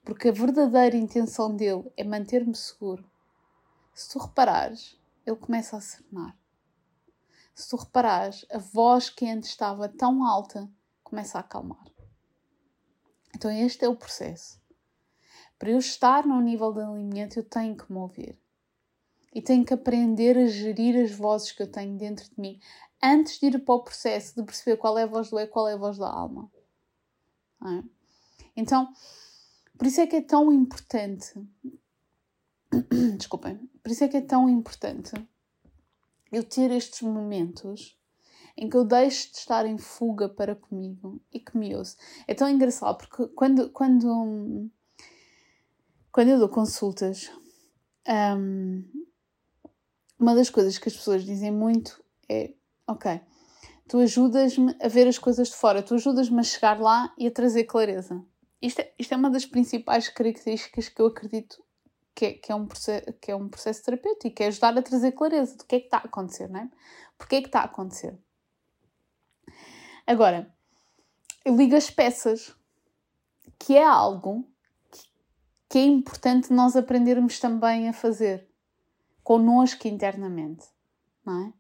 porque 0.05 0.29
a 0.29 0.31
verdadeira 0.31 0.95
intenção 0.95 1.55
dele 1.55 1.91
é 1.97 2.03
manter-me 2.03 2.55
seguro, 2.55 3.09
se 3.91 4.07
tu 4.11 4.19
reparares, 4.19 4.99
ele 5.25 5.35
começa 5.35 5.77
a 5.77 5.81
serenar. 5.81 6.37
Se 7.53 7.69
tu 7.69 7.75
reparares, 7.75 8.45
a 8.51 8.57
voz 8.57 9.09
que 9.09 9.27
antes 9.27 9.49
estava 9.49 9.89
tão 9.89 10.25
alta 10.25 10.69
começa 11.03 11.37
a 11.37 11.41
acalmar. 11.41 11.85
Então, 13.35 13.51
este 13.51 13.85
é 13.85 13.89
o 13.89 13.95
processo. 13.95 14.59
Para 15.57 15.71
eu 15.71 15.77
estar 15.77 16.25
num 16.25 16.41
nível 16.41 16.71
de 16.73 16.81
alinhamento, 16.81 17.39
eu 17.39 17.43
tenho 17.43 17.75
que 17.75 17.91
me 17.91 17.99
ouvir. 17.99 18.39
E 19.33 19.41
tenho 19.41 19.65
que 19.65 19.73
aprender 19.73 20.37
a 20.37 20.47
gerir 20.47 21.03
as 21.03 21.11
vozes 21.11 21.51
que 21.51 21.61
eu 21.61 21.69
tenho 21.69 21.97
dentro 21.97 22.29
de 22.29 22.39
mim 22.39 22.59
antes 23.01 23.39
de 23.39 23.47
ir 23.47 23.59
para 23.59 23.75
o 23.75 23.83
processo 23.83 24.35
de 24.35 24.43
perceber 24.43 24.77
qual 24.77 24.97
é 24.97 25.03
a 25.03 25.07
voz 25.07 25.29
do 25.29 25.39
ego, 25.39 25.51
qual 25.51 25.67
é 25.67 25.73
a 25.73 25.77
voz 25.77 25.97
da 25.97 26.09
alma. 26.09 26.51
É? 27.61 27.83
Então, 28.55 28.91
por 29.77 29.87
isso 29.87 30.01
é 30.01 30.07
que 30.07 30.17
é 30.17 30.21
tão 30.21 30.51
importante. 30.51 31.33
Desculpem. 33.17 33.57
Por 33.81 33.91
isso 33.91 34.03
é 34.03 34.07
que 34.07 34.17
é 34.17 34.21
tão 34.21 34.49
importante 34.49 35.11
eu 36.31 36.43
ter 36.43 36.71
estes 36.71 37.01
momentos 37.01 37.97
em 38.55 38.69
que 38.69 38.75
eu 38.75 38.83
deixo 38.83 39.31
de 39.31 39.37
estar 39.37 39.65
em 39.65 39.77
fuga 39.77 40.27
para 40.27 40.55
comigo 40.55 41.21
e 41.31 41.39
que 41.39 41.57
me 41.57 41.75
ouço. 41.75 41.95
É 42.27 42.33
tão 42.33 42.49
engraçado 42.49 42.97
porque 42.97 43.27
quando, 43.33 43.69
quando 43.69 44.69
quando 46.11 46.29
eu 46.29 46.39
dou 46.39 46.49
consultas, 46.49 47.31
um, 48.37 48.83
uma 50.19 50.35
das 50.35 50.49
coisas 50.49 50.77
que 50.77 50.89
as 50.89 50.95
pessoas 50.95 51.23
dizem 51.23 51.51
muito 51.51 52.03
é: 52.27 52.53
Ok, 52.85 53.21
tu 53.87 53.99
ajudas-me 53.99 54.75
a 54.81 54.87
ver 54.87 55.07
as 55.07 55.17
coisas 55.17 55.49
de 55.49 55.55
fora, 55.55 55.81
tu 55.81 55.95
ajudas-me 55.95 56.39
a 56.39 56.43
chegar 56.43 56.79
lá 56.79 57.13
e 57.17 57.27
a 57.27 57.31
trazer 57.31 57.63
clareza. 57.63 58.21
Isto 58.61 58.81
é, 58.81 58.93
isto 58.99 59.13
é 59.13 59.17
uma 59.17 59.29
das 59.29 59.45
principais 59.45 60.09
características 60.09 60.89
que 60.89 61.01
eu 61.01 61.05
acredito 61.05 61.63
que 62.19 62.25
é, 62.25 62.33
que 62.33 62.51
é, 62.51 62.55
um, 62.55 62.65
processo, 62.65 63.13
que 63.13 63.31
é 63.31 63.35
um 63.35 63.47
processo 63.47 63.81
terapêutico, 63.81 64.35
que 64.35 64.43
é 64.43 64.47
ajudar 64.47 64.77
a 64.77 64.81
trazer 64.81 65.13
clareza 65.13 65.55
do 65.55 65.63
que 65.63 65.77
é 65.77 65.79
que 65.79 65.85
está 65.85 65.99
a 65.99 66.01
acontecer, 66.01 66.49
não 66.49 66.59
é? 66.59 66.69
Porquê 67.17 67.37
é 67.37 67.41
que 67.41 67.47
está 67.47 67.61
a 67.61 67.63
acontecer? 67.63 68.19
Agora, 70.05 70.53
eu 71.45 71.55
ligo 71.55 71.77
as 71.77 71.89
peças, 71.89 72.53
que 73.57 73.77
é 73.77 73.85
algo 73.85 74.45
que 75.69 75.77
é 75.77 75.85
importante 75.85 76.51
nós 76.51 76.75
aprendermos 76.75 77.39
também 77.39 77.87
a 77.87 77.93
fazer 77.93 78.49
connosco 79.23 79.87
internamente, 79.87 80.67
não 81.25 81.45
é? 81.45 81.53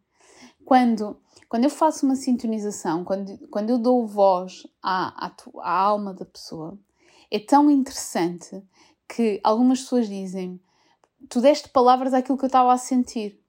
Quando, 0.65 1.21
quando 1.47 1.63
eu 1.63 1.69
faço 1.69 2.05
uma 2.05 2.17
sintonização, 2.17 3.05
quando, 3.05 3.47
quando 3.47 3.69
eu 3.69 3.77
dou 3.77 4.05
voz 4.05 4.67
à, 4.83 5.27
à, 5.27 5.35
à 5.61 5.71
alma 5.71 6.13
da 6.13 6.25
pessoa, 6.25 6.77
é 7.31 7.39
tão 7.39 7.71
interessante 7.71 8.61
que 9.09 9.41
algumas 9.43 9.81
pessoas 9.81 10.07
dizem 10.07 10.61
tu 11.27 11.41
deste 11.41 11.67
palavras 11.69 12.13
àquilo 12.13 12.37
que 12.37 12.45
eu 12.45 12.47
estava 12.47 12.71
a 12.71 12.77
sentir. 12.77 13.43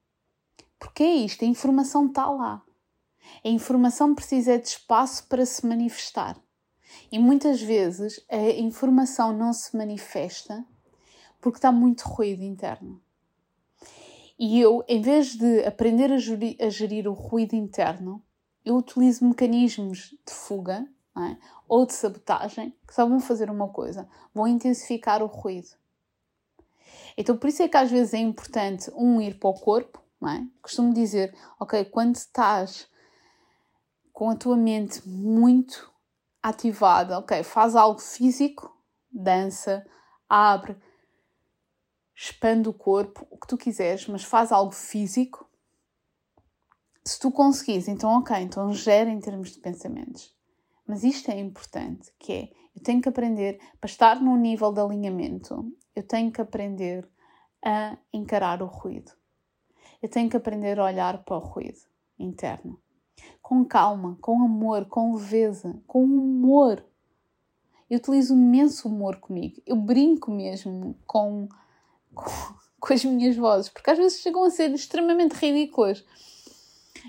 Porque 0.79 1.03
é 1.03 1.15
isto, 1.17 1.45
a 1.45 1.49
informação 1.49 2.07
está 2.07 2.29
lá. 2.31 2.63
A 3.45 3.49
informação 3.49 4.15
precisa 4.15 4.59
de 4.59 4.69
espaço 4.69 5.27
para 5.29 5.45
se 5.45 5.67
manifestar. 5.67 6.41
E 7.13 7.19
muitas 7.19 7.61
vezes 7.61 8.25
a 8.29 8.51
informação 8.59 9.37
não 9.37 9.53
se 9.53 9.77
manifesta 9.77 10.65
porque 11.41 11.59
está 11.59 11.71
muito 11.71 12.03
ruído 12.03 12.43
interno. 12.43 13.01
E 14.39 14.59
eu, 14.59 14.83
em 14.89 15.03
vez 15.03 15.37
de 15.37 15.65
aprender 15.65 16.11
a 16.11 16.17
gerir, 16.17 16.57
a 16.59 16.71
gerir 16.71 17.07
o 17.07 17.13
ruído 17.13 17.55
interno, 17.55 18.23
eu 18.65 18.77
utilizo 18.77 19.25
mecanismos 19.27 20.15
de 20.27 20.33
fuga 20.33 20.89
é? 21.23 21.37
ou 21.69 21.87
de 21.87 21.93
sabotagem 21.93 22.77
que 22.87 22.95
só 22.95 23.07
vão 23.07 23.21
fazer 23.21 23.51
uma 23.51 23.69
coisa: 23.69 24.09
vão 24.35 24.47
intensificar 24.47 25.23
o 25.23 25.27
ruído. 25.27 25.71
Então, 27.17 27.37
por 27.37 27.49
isso 27.49 27.63
é 27.63 27.69
que 27.69 27.77
às 27.77 27.91
vezes 27.91 28.15
é 28.15 28.19
importante 28.19 28.91
um 28.95 29.21
ir 29.21 29.39
para 29.39 29.51
o 29.51 29.55
corpo. 29.55 30.01
É? 30.23 30.45
Costumo 30.61 30.93
dizer, 30.93 31.35
ok, 31.59 31.85
quando 31.87 32.15
estás 32.15 32.87
com 34.13 34.29
a 34.29 34.37
tua 34.37 34.57
mente 34.57 35.09
muito 35.09 35.91
ativada, 36.43 37.19
ok, 37.19 37.43
faz 37.43 37.75
algo 37.75 37.99
físico, 37.99 38.77
dança, 39.11 39.87
abre, 40.29 40.77
expande 42.15 42.69
o 42.69 42.75
corpo, 42.75 43.27
o 43.31 43.39
que 43.39 43.47
tu 43.47 43.57
quiseres, 43.57 44.07
mas 44.09 44.23
faz 44.23 44.53
algo 44.53 44.73
físico. 44.73 45.49
Se 47.03 47.19
tu 47.19 47.31
conseguires, 47.31 47.89
então 47.89 48.11
ok, 48.19 48.37
então 48.37 48.71
gera 48.75 49.09
em 49.09 49.21
termos 49.21 49.53
de 49.53 49.59
pensamentos. 49.59 50.35
Mas 50.91 51.05
isto 51.05 51.31
é 51.31 51.39
importante, 51.39 52.13
que 52.19 52.33
é, 52.33 52.53
eu 52.75 52.83
tenho 52.83 53.01
que 53.01 53.09
aprender, 53.09 53.61
para 53.81 53.89
estar 53.89 54.21
num 54.21 54.37
nível 54.37 54.73
de 54.73 54.81
alinhamento, 54.81 55.73
eu 55.95 56.03
tenho 56.03 56.33
que 56.33 56.41
aprender 56.41 57.09
a 57.65 57.97
encarar 58.13 58.61
o 58.61 58.67
ruído. 58.67 59.13
Eu 60.03 60.09
tenho 60.09 60.29
que 60.29 60.37
aprender 60.37 60.81
a 60.81 60.85
olhar 60.87 61.23
para 61.23 61.37
o 61.37 61.39
ruído 61.39 61.79
interno. 62.19 62.77
Com 63.41 63.65
calma, 63.65 64.19
com 64.21 64.43
amor, 64.43 64.87
com 64.87 65.15
leveza, 65.15 65.81
com 65.87 66.03
humor. 66.03 66.85
Eu 67.89 67.99
utilizo 67.99 68.35
imenso 68.35 68.89
humor 68.89 69.19
comigo. 69.19 69.63
Eu 69.65 69.77
brinco 69.77 70.29
mesmo 70.29 70.99
com, 71.07 71.49
com, 72.13 72.25
com 72.81 72.93
as 72.93 73.05
minhas 73.05 73.37
vozes, 73.37 73.69
porque 73.69 73.93
às 73.93 73.97
vezes 73.97 74.23
chegam 74.23 74.43
a 74.43 74.51
ser 74.51 74.73
extremamente 74.73 75.35
ridículas 75.35 76.05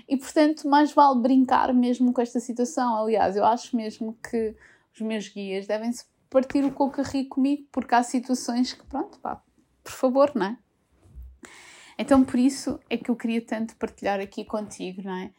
e 0.08 0.16
portanto, 0.16 0.68
mais 0.68 0.92
vale 0.92 1.20
brincar 1.20 1.72
mesmo 1.72 2.12
com 2.12 2.20
esta 2.20 2.40
situação. 2.40 2.96
Aliás, 2.96 3.36
eu 3.36 3.44
acho 3.44 3.76
mesmo 3.76 4.16
que 4.28 4.54
os 4.94 5.00
meus 5.00 5.28
guias 5.28 5.66
devem-se 5.66 6.04
partir 6.28 6.64
o 6.64 6.72
coco 6.72 7.02
rir 7.02 7.26
comigo, 7.26 7.66
porque 7.70 7.94
há 7.94 8.02
situações 8.02 8.72
que, 8.72 8.84
pronto, 8.86 9.18
pá, 9.20 9.42
por 9.84 9.92
favor, 9.92 10.32
não 10.34 10.46
é? 10.46 10.58
Então, 11.98 12.24
por 12.24 12.38
isso 12.38 12.80
é 12.88 12.96
que 12.96 13.10
eu 13.10 13.16
queria 13.16 13.44
tanto 13.44 13.76
partilhar 13.76 14.18
aqui 14.18 14.44
contigo, 14.44 15.02
não 15.02 15.14
é? 15.14 15.30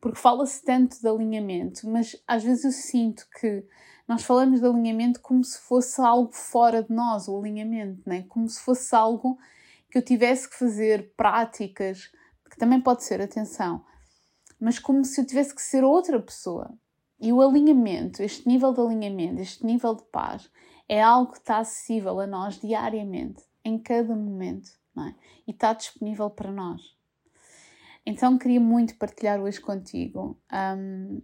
Porque 0.00 0.18
fala-se 0.18 0.62
tanto 0.64 1.00
de 1.00 1.08
alinhamento, 1.08 1.88
mas 1.88 2.16
às 2.26 2.42
vezes 2.42 2.64
eu 2.64 2.72
sinto 2.72 3.26
que 3.40 3.64
nós 4.08 4.24
falamos 4.24 4.60
de 4.60 4.66
alinhamento 4.66 5.20
como 5.20 5.44
se 5.44 5.60
fosse 5.60 6.00
algo 6.00 6.32
fora 6.32 6.82
de 6.82 6.92
nós, 6.92 7.28
o 7.28 7.38
alinhamento, 7.38 8.02
não 8.04 8.16
é? 8.16 8.22
Como 8.22 8.48
se 8.48 8.60
fosse 8.60 8.94
algo 8.94 9.38
que 9.90 9.98
eu 9.98 10.02
tivesse 10.02 10.48
que 10.48 10.56
fazer 10.56 11.12
práticas, 11.16 12.10
que 12.50 12.56
também 12.56 12.80
pode 12.80 13.04
ser, 13.04 13.20
atenção, 13.20 13.84
mas 14.60 14.78
como 14.78 15.04
se 15.04 15.20
eu 15.20 15.26
tivesse 15.26 15.54
que 15.54 15.62
ser 15.62 15.82
outra 15.82 16.20
pessoa. 16.20 16.72
E 17.18 17.32
o 17.32 17.40
alinhamento, 17.40 18.22
este 18.22 18.46
nível 18.46 18.72
de 18.72 18.80
alinhamento, 18.80 19.40
este 19.40 19.64
nível 19.64 19.94
de 19.94 20.04
paz, 20.04 20.50
é 20.88 21.02
algo 21.02 21.32
que 21.32 21.38
está 21.38 21.58
acessível 21.58 22.18
a 22.20 22.26
nós 22.26 22.58
diariamente, 22.58 23.42
em 23.64 23.78
cada 23.78 24.14
momento, 24.14 24.70
é? 24.98 25.14
E 25.46 25.50
está 25.52 25.72
disponível 25.72 26.28
para 26.30 26.50
nós. 26.50 26.82
Então 28.04 28.38
queria 28.38 28.60
muito 28.60 28.96
partilhar 28.96 29.40
hoje 29.40 29.60
contigo 29.60 30.38
um, 30.52 31.22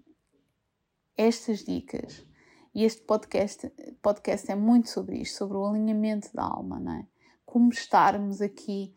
estas 1.16 1.64
dicas. 1.64 2.24
E 2.74 2.84
este 2.84 3.02
podcast, 3.02 3.72
podcast 4.02 4.50
é 4.50 4.54
muito 4.54 4.90
sobre 4.90 5.18
isto, 5.18 5.38
sobre 5.38 5.56
o 5.56 5.66
alinhamento 5.66 6.28
da 6.34 6.44
alma, 6.44 6.78
não 6.78 6.92
é? 6.92 7.06
Como 7.44 7.70
estarmos 7.70 8.42
aqui 8.42 8.94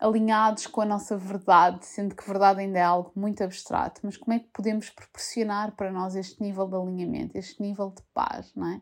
alinhados 0.00 0.66
com 0.66 0.80
a 0.80 0.86
nossa 0.86 1.16
verdade, 1.16 1.84
sendo 1.84 2.14
que 2.14 2.26
verdade 2.26 2.60
ainda 2.60 2.78
é 2.78 2.82
algo 2.82 3.12
muito 3.14 3.44
abstrato, 3.44 4.00
mas 4.02 4.16
como 4.16 4.32
é 4.32 4.38
que 4.38 4.48
podemos 4.52 4.88
proporcionar 4.88 5.72
para 5.72 5.92
nós 5.92 6.16
este 6.16 6.42
nível 6.42 6.66
de 6.66 6.74
alinhamento, 6.74 7.36
este 7.36 7.60
nível 7.60 7.90
de 7.90 8.02
paz, 8.14 8.50
não 8.56 8.66
é? 8.66 8.80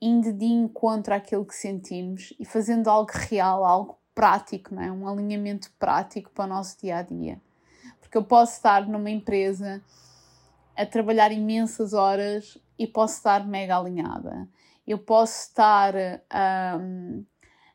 Indo 0.00 0.32
de 0.32 0.44
encontro 0.44 1.12
àquilo 1.12 1.44
que 1.44 1.54
sentimos 1.54 2.32
e 2.38 2.44
fazendo 2.44 2.88
algo 2.88 3.10
real, 3.12 3.64
algo 3.64 3.98
prático, 4.14 4.72
não 4.72 4.82
é? 4.82 4.92
Um 4.92 5.08
alinhamento 5.08 5.72
prático 5.78 6.30
para 6.30 6.44
o 6.44 6.48
nosso 6.48 6.78
dia 6.80 6.98
a 6.98 7.02
dia. 7.02 7.40
Porque 8.00 8.16
eu 8.16 8.22
posso 8.22 8.52
estar 8.52 8.86
numa 8.86 9.10
empresa 9.10 9.82
a 10.76 10.86
trabalhar 10.86 11.32
imensas 11.32 11.92
horas 11.92 12.56
e 12.78 12.86
posso 12.86 13.16
estar 13.16 13.44
mega 13.44 13.76
alinhada. 13.76 14.48
Eu 14.86 14.98
posso 14.98 15.48
estar. 15.48 15.94
Um, 16.80 17.24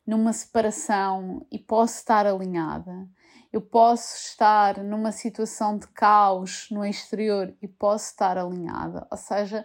numa 0.10 0.34
separação 0.34 1.46
e 1.52 1.60
posso 1.60 2.00
estar 2.00 2.26
alinhada. 2.26 3.08
Eu 3.54 3.62
posso 3.62 4.16
estar 4.16 4.84
numa 4.84 5.12
situação 5.12 5.78
de 5.78 5.88
caos 5.90 6.68
no 6.72 6.84
exterior 6.84 7.56
e 7.62 7.68
posso 7.68 8.06
estar 8.06 8.36
alinhada. 8.36 9.08
Ou 9.12 9.18
seja, 9.18 9.64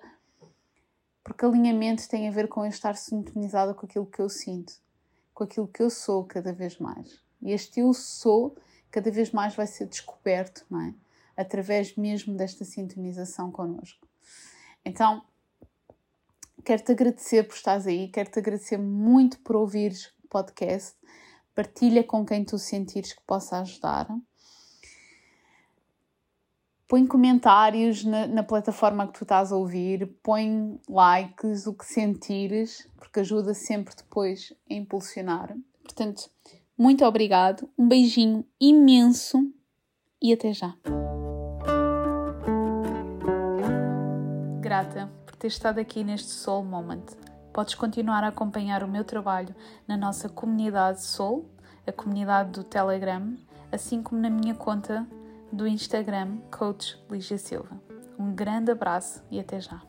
porque 1.23 1.47
alinhamento 1.47 2.07
tem 2.11 2.29
a 2.29 2.31
ver 2.31 2.47
com 2.49 2.63
eu 2.63 2.69
estar 2.69 2.95
sintonizada 2.95 3.73
com 3.73 3.87
aquilo 3.87 4.05
que 4.05 4.21
eu 4.21 4.29
sinto, 4.29 4.75
com 5.33 5.45
aquilo 5.45 5.67
que 5.67 5.83
eu 5.83 5.89
sou 5.89 6.25
cada 6.25 6.53
vez 6.53 6.79
mais. 6.79 7.19
E 7.41 7.51
este 7.51 7.81
eu 7.81 7.95
sou 7.95 8.55
cada 8.91 9.11
vez 9.11 9.31
mais 9.33 9.55
vai 9.55 9.67
ser 9.67 9.87
descoberto, 9.87 10.67
não 10.69 10.83
é? 10.83 10.95
Através 11.35 11.97
mesmo 11.97 12.37
desta 12.37 12.67
sintonização 12.67 13.51
connosco. 13.51 14.07
Então, 14.85 15.25
quero-te 16.63 16.93
agradecer 16.93 17.45
por 17.45 17.55
estares 17.55 17.87
aí, 17.87 18.09
quero-te 18.09 18.39
agradecer 18.39 18.77
muito 18.77 19.39
por 19.41 19.57
ouvires 19.57 20.13
podcast. 20.35 20.97
Partilha 21.55 22.03
com 22.03 22.27
quem 22.27 22.45
tu 22.45 22.59
sentires 22.59 23.13
que 23.13 23.23
possa 23.25 23.61
ajudar. 23.61 24.09
Põe 26.89 27.07
comentários 27.07 28.05
na, 28.05 28.27
na, 28.27 28.43
plataforma 28.43 29.07
que 29.07 29.13
tu 29.13 29.23
estás 29.23 29.53
a 29.53 29.57
ouvir, 29.57 30.07
põe 30.23 30.81
likes, 30.89 31.67
o 31.69 31.73
que 31.73 31.87
sentires, 31.87 32.89
porque 32.97 33.21
ajuda 33.21 33.55
sempre 33.55 33.95
depois 33.97 34.53
a 34.69 34.75
impulsionar. 34.75 35.57
Portanto, 35.83 36.29
muito 36.77 37.05
obrigado, 37.05 37.71
um 37.79 37.89
beijinho 37.89 38.45
imenso 38.61 39.39
e 40.21 40.33
até 40.33 40.53
já. 40.53 40.77
Grata 44.61 45.11
por 45.25 45.37
ter 45.37 45.47
estado 45.47 45.79
aqui 45.79 46.03
neste 46.03 46.29
Soul 46.29 46.65
Moment. 46.65 47.24
Podes 47.55 47.77
continuar 47.77 48.25
a 48.25 48.29
acompanhar 48.29 48.83
o 48.83 48.89
meu 48.89 49.05
trabalho 49.05 49.55
na 49.87 49.97
nossa 49.97 50.29
comunidade 50.29 51.05
Soul, 51.05 51.49
a 51.87 51.93
comunidade 51.93 52.51
do 52.51 52.65
Telegram, 52.65 53.33
assim 53.71 54.03
como 54.03 54.21
na 54.21 54.29
minha 54.29 54.57
conta 54.57 55.07
do 55.53 55.65
Instagram, 55.65 56.39
Coach 56.51 57.01
Lígia 57.09 57.39
Silva. 57.39 57.81
Um 58.19 58.35
grande 58.35 58.73
abraço 58.73 59.23
e 59.31 59.39
até 59.39 59.61
já! 59.61 59.81